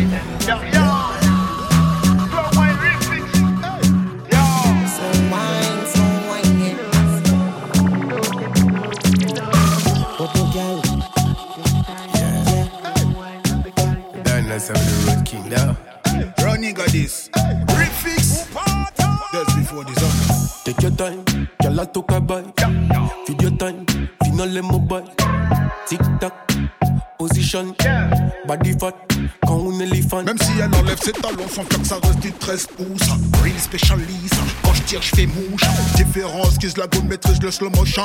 [31.23, 33.09] son faire que ça reste du 13 pouces.
[33.43, 34.35] Real specialist.
[34.63, 35.63] Quand je tire, je fais mouche.
[35.97, 38.03] Différence, kiss la gomme, maîtrise le slow motion.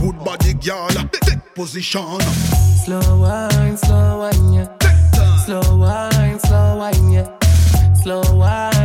[0.00, 0.88] Good body girl,
[1.54, 2.18] position.
[2.84, 4.68] Slow wine, slow wine, yeah.
[5.44, 7.24] Slow wine, slow wine, yeah.
[8.02, 8.75] Slow wine,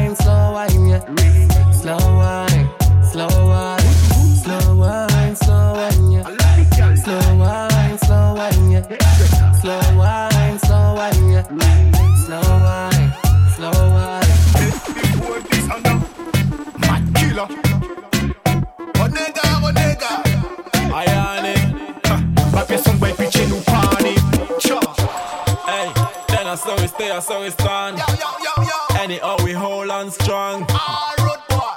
[27.22, 28.99] saw we stay, I saw we stand.
[28.99, 30.65] Anyhow, we hold on strong.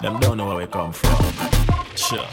[0.01, 1.17] Them don't know where we come from.
[1.97, 2.27] Sure.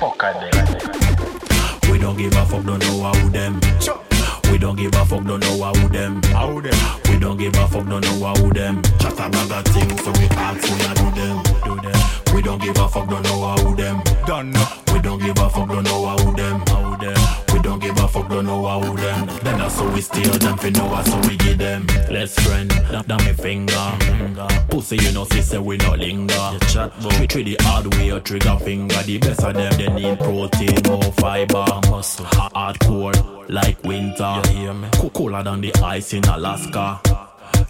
[0.00, 1.90] Fuck a them.
[1.90, 3.60] We don't give a fuck, don't know how them.
[3.60, 4.21] We
[4.62, 6.22] don't give a fuck, don't know how them.
[6.22, 6.72] How them?
[7.10, 8.80] We don't give a fuck, don't know how them.
[9.00, 11.42] Chat a of things, so we ask we a do them.
[11.64, 12.02] Do them.
[12.32, 14.00] We don't give a fuck, don't know how them.
[14.24, 14.54] Done.
[14.92, 16.62] We don't give a fuck, don't know how them.
[16.68, 17.42] How them.
[17.52, 19.26] We don't give a fuck, don't know how them.
[19.42, 21.84] Then that's how we steal them, fi know us, so we give them.
[22.08, 24.62] Let's friend, that me finger.
[24.70, 26.58] Pussy, you know, say we no linger.
[26.68, 29.02] Chat, we treat the hard way, your trigger finger.
[29.02, 34.40] The best of them, they need protein, more fiber, muscle, hardcore, like winter.
[34.52, 34.88] Hear me?
[35.14, 37.00] Cooler than the ice in Alaska.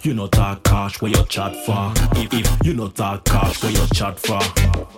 [0.02, 1.92] You know talk cash where you chat for.
[2.16, 4.40] If, if you know talk cash where you chat for.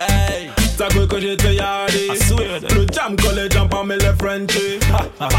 [0.01, 2.09] Hey, t'as cru que j'étais yardé
[2.75, 3.15] Le jam
[3.51, 4.79] jump en mes les Frenchies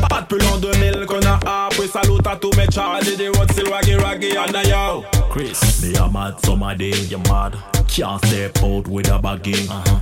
[0.09, 3.17] Pas depuis l'an 2000 qu'on a appris Salut à tous mes Charlie.
[3.17, 5.05] Des roads still raggy raggy and a yo.
[5.31, 7.57] Chris, me a mad somebody, you mad.
[7.89, 10.01] Can't step out with a baggy uh-huh.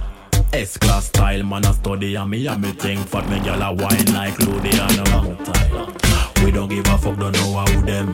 [0.53, 3.29] S-class style, man, I study and me and me think Fat.
[3.29, 7.33] Me gyal a wine like Ludi and a time We don't give a fuck, don't
[7.33, 8.13] know how them,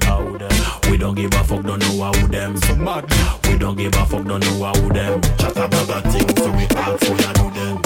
[0.88, 3.04] We don't give a fuck, don't know how them So mad
[3.48, 6.66] We don't give a fuck, don't know how them Chat about a thing, so we
[6.66, 7.82] for ya do them.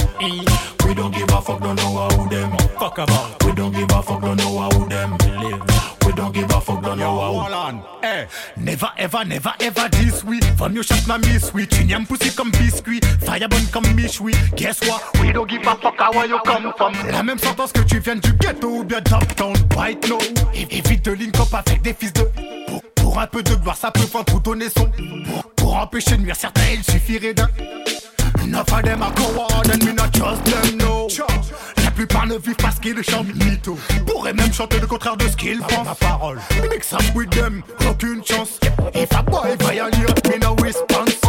[0.87, 4.03] We don't give a fuck, don't know how them Fuck about We don't give a
[4.03, 7.83] fuck, don't know how them Believe me We don't give a fuck, how Hold on.
[8.03, 8.27] Eh,
[8.57, 10.41] never ever, never ever this we.
[10.57, 11.67] From your shot na miss we.
[11.67, 13.05] Chinyam pussy comme biscuit.
[13.25, 14.35] Firebun comme michoui.
[14.57, 15.03] Guess what?
[15.21, 16.93] We don't give a fuck how you come from.
[17.11, 19.55] La même sentence que tu viennes du ghetto ou bien d'uptown.
[19.75, 20.19] Now.
[20.55, 22.23] É- Évite de link up avec des fils de.
[22.67, 24.91] Pour, pour un peu de gloire, ça peut faire tout donner son.
[25.27, 27.49] Pour, pour empêcher de nuire certains, il suffirait d'un.
[28.43, 31.09] Enough of them are coward and me not trust them, no
[31.95, 35.37] plupart ne vivent pas ce qu'ils chantent, mytho Pourrait même chanter le contraire de ce
[35.37, 36.39] qu'ils pensent Ma parole,
[36.71, 38.59] mix up with them, aucune chance
[38.95, 41.21] If a boy violate, me no response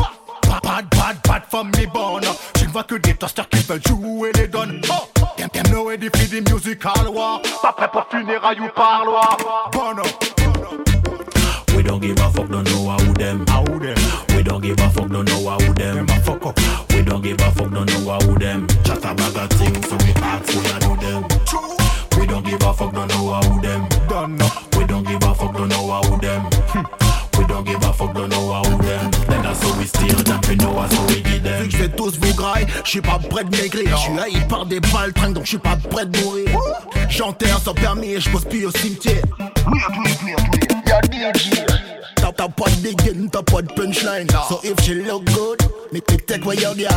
[0.43, 2.23] Bad, bad, bad, bad from me born
[2.57, 5.21] Je ne vois que des toasters qui veulent jouer les donnes oh.
[5.37, 9.37] Them, them know where they feed the musical war Pas prêt pour funérailles ou parloir
[9.71, 10.03] Bono
[11.75, 13.45] We don't give a fuck, don't know how them.
[13.47, 13.97] How them?
[14.29, 16.07] We don't give a fuck, don't know how them.
[16.23, 16.84] fuck up.
[17.05, 18.67] We don't give a fuck, don't know how them.
[18.83, 21.23] Chat a bag of things, so we for ya do them.
[22.19, 23.87] We don't give a fuck, don't know how them.
[24.75, 26.49] We don't give a fuck, don't know how them.
[27.37, 29.11] We don't give a fuck, don't know how them.
[29.27, 31.61] Then that's how we still jumping, know how we get them.
[31.61, 33.95] Vu que je vais tous vous grailler, je suis pas prêt de maigrir.
[33.95, 36.49] Je suis haï par des balles trinques, donc je suis pas prêt de mourir.
[37.07, 39.21] J'enterre sans permis et je pose plus au cimetière.
[40.87, 41.51] Y'a DJ.
[42.14, 44.27] T'as t'as pas de dégaine, t'as pas de punchline.
[44.49, 45.61] So if she look good,
[45.91, 46.91] make me take away your girl?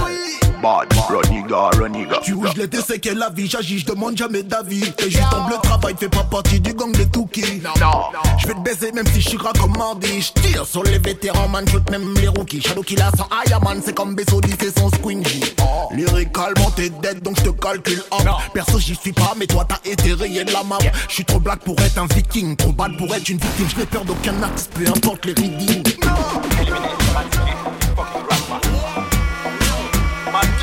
[0.62, 2.19] Bad, runiga, runiga.
[2.23, 4.93] Tu rouges l'été, c'est que la vie, j'agis, je demande jamais d'avis.
[4.97, 7.62] T'es juste en bleu travail, fais pas partie du gang des Touki.
[7.62, 10.21] Non, je vais te baiser même si je suis recommandé.
[10.21, 12.61] Je tire sur les vétérans, man, shoot même les rookies.
[12.61, 15.55] Shadow Killer sans Ayaman, c'est comme Bessodi, c'est son squingy.
[15.93, 18.27] Lyricalement, t'es dead, donc je te calcule up.
[18.53, 20.79] Perso, j'y suis pas, mais toi, t'as été rayé de la map.
[21.09, 23.69] Je suis trop black pour être un viking, trop bad pour être une victime.
[23.69, 25.83] Je n'ai peur d'aucun artiste, peu importe les readings.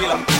[0.08, 0.35] When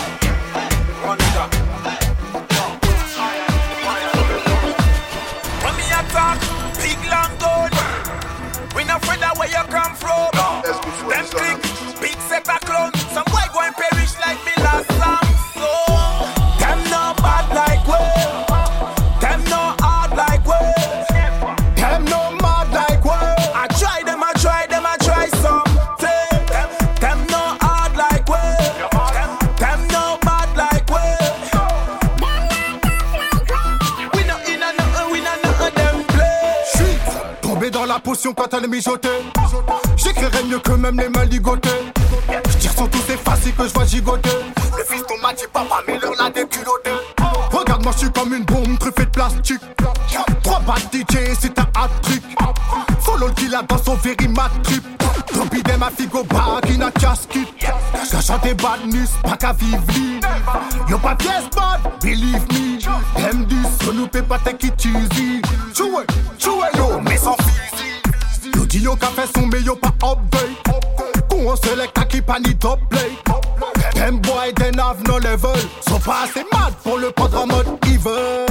[38.06, 39.20] potion quand elle mijotait.
[39.96, 41.92] J'écrirais mieux que même les mains ligotées.
[42.50, 44.30] J'tire sur tous ces faciles que je vois gigoter.
[44.78, 46.92] Le fils ton m'a dit papa, mais l'heure l'a déculotté.
[47.50, 49.60] Regarde-moi, je suis comme une bombe truffée de plastique.
[50.44, 52.22] Trois bad DJ, c'est un hat-trick.
[53.00, 54.84] Follow le killer dans son very mad trip.
[55.34, 57.48] Topi de ma figo back in a casket.
[57.58, 59.82] Quand chante bad news, pas qu'à vivre.
[60.88, 62.78] Yo pas pièce bad, believe me.
[63.20, 65.42] Them this, nous pas it easy.
[65.74, 66.06] Choué,
[66.38, 67.95] choué yo, mais sans fusil.
[68.66, 71.28] Yo dit yo qu'a fait son mais yo pas update.
[71.30, 73.12] Qu'on on select à qui pas ni top play.
[73.94, 75.54] Them boy, they have no level.
[75.88, 78.46] Sont pas assez mad pour le prendre en mode evil.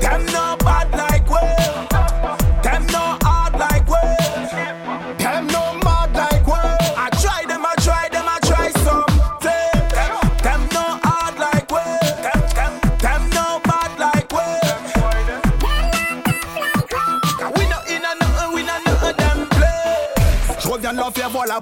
[0.00, 1.97] Them no bad like we.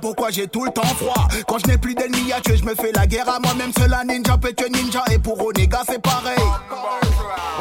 [0.00, 1.28] Pourquoi j'ai tout le temps froid.
[1.46, 3.72] Quand je n'ai plus d'ennemis à tuer, je me fais la guerre à moi-même.
[3.78, 6.38] Seul un ninja peut tuer ninja, et pour Onega, c'est pareil.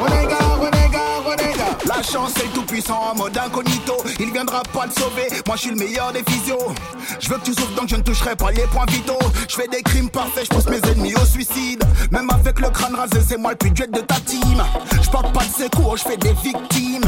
[0.00, 1.64] Onega, Onega, Onega.
[1.86, 3.94] La chance est tout puissant en mode incognito.
[4.18, 5.28] Il viendra pas te sauver.
[5.46, 6.74] Moi, je suis le meilleur des physios.
[7.20, 9.18] Je veux que tu souffres, donc je ne toucherai pas les points vitaux.
[9.48, 11.82] Je fais des crimes parfaits, je pousse mes ennemis au suicide.
[12.10, 14.62] Même avec le crâne rasé, c'est moi le plus de ta team.
[15.02, 17.04] Je porte pas de secours, je fais des victimes.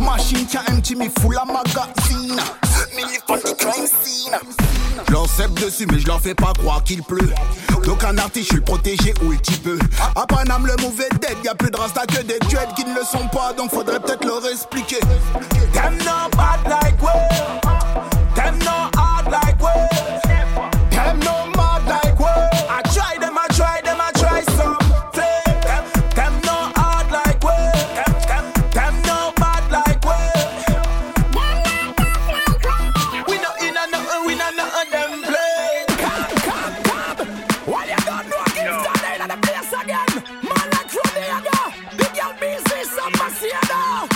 [0.00, 2.40] Machine un petit, mais full la magazine.
[5.06, 7.32] Je leur cèpe dessus, mais je leur fais pas croire qu'il pleut.
[7.84, 9.78] Donc un artiste, je suis protégé ou un petit peu.
[10.16, 12.94] À Paname, le mauvais dead, y a plus de rasta que des duels qui ne
[12.94, 15.00] le sont pas, donc faudrait peut-être leur expliquer.
[15.72, 17.69] Them no bad like we.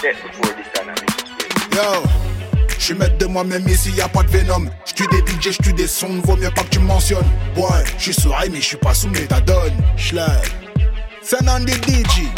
[0.04, 2.02] Yo,
[2.78, 4.66] je suis maître de moi-même ici, y a pas de venom.
[4.84, 7.24] J'tue des DJ, j'tue des sons, vaut mieux pas que tu me mentionnes.
[7.56, 9.72] Ouais, je suis sourire, mais je suis pas sous méthadone.
[9.96, 10.46] Schlag.
[11.22, 12.28] C'est un des DJ.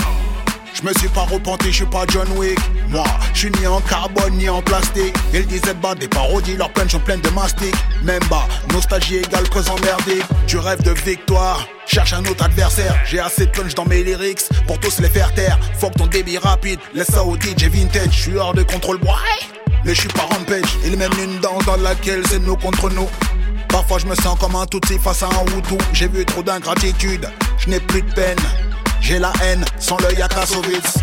[0.76, 2.58] Je me suis pas repenti, je suis pas John Wick.
[2.90, 5.14] Moi, je suis ni en carbone ni en plastique.
[5.32, 7.74] Et le disait bas des parodies, leurs punch sont pleines de mastic.
[8.02, 10.24] Même bas, nostalgie égale présent merdique.
[10.46, 12.94] Tu rêves de victoire, cherche un autre adversaire.
[13.06, 15.58] J'ai assez de punch dans mes lyrics pour tous les faire taire.
[15.78, 18.10] Fuck ton débit rapide, laisse ça au DJ vintage.
[18.10, 19.14] Je suis hors de contrôle, boy.
[19.86, 20.76] Mais je suis pas rampage.
[20.84, 23.08] Il mène une danse dans laquelle c'est nous contre nous.
[23.68, 25.78] Parfois je me sens comme un touti face à un Hutu.
[25.94, 28.36] J'ai vu trop d'ingratitude, je n'ai plus de peine.
[29.00, 30.98] J'ai la haine, sans l'œil à Kassovitz.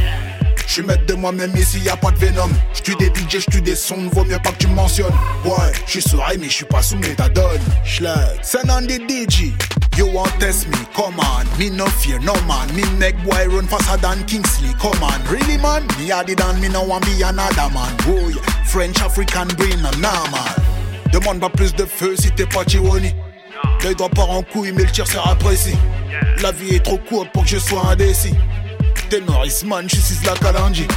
[0.66, 2.50] Je suis maître de moi-même ici, y a pas de venom.
[2.74, 5.14] J'tue des DJ, j'tue des sons, vaut mieux pas que tu me mentionnes.
[5.46, 7.62] Ouais, j'suis sourire, mais j'suis pas sous méthadone.
[7.86, 9.54] Schlag, send on the DJ.
[9.98, 11.46] You want test me, come on.
[11.60, 12.68] Me no fear, no man.
[12.76, 15.22] Me make boy run faster than Kingsley, come on.
[15.30, 15.86] Really man?
[16.00, 17.94] Me had it and me no want be another man.
[18.08, 20.56] Yeah, French, African, brain, nah man.
[21.12, 23.14] Demande pas plus de feu si t'es pas Chironi.
[23.84, 25.78] L'œil doit part en couille, mais le tir sera précis.
[26.42, 28.36] La vie est trop courte pour que je sois indécis.
[29.10, 30.88] T'es Norrisman, je suis la Kalanji.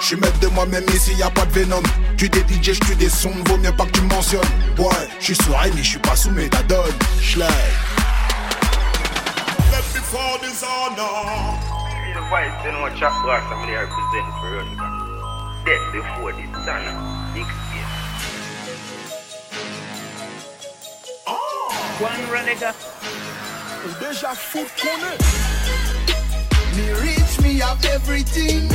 [0.00, 1.82] Je suis maître de moi-même ici, y a pas de venom.
[2.16, 4.40] Tu des DJ, j'tue des sons, vaut mieux pas que tu me mentionnes.
[4.78, 6.92] Ouais, je suis sourire, mais je suis pas sous méthadone.
[7.20, 7.48] Schlag.
[9.72, 10.30] Left before.
[22.00, 22.74] One Ronica.
[24.00, 25.18] Déjà fou qu'on est.
[26.76, 28.68] Me reach, me have everything.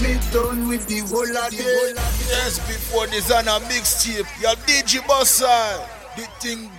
[0.00, 4.26] Me done with the whole of the whole of Yes, before this on a mixtape,
[4.40, 5.46] your DJ Bossa.
[5.46, 5.86] Uh,
[6.16, 6.70] the thing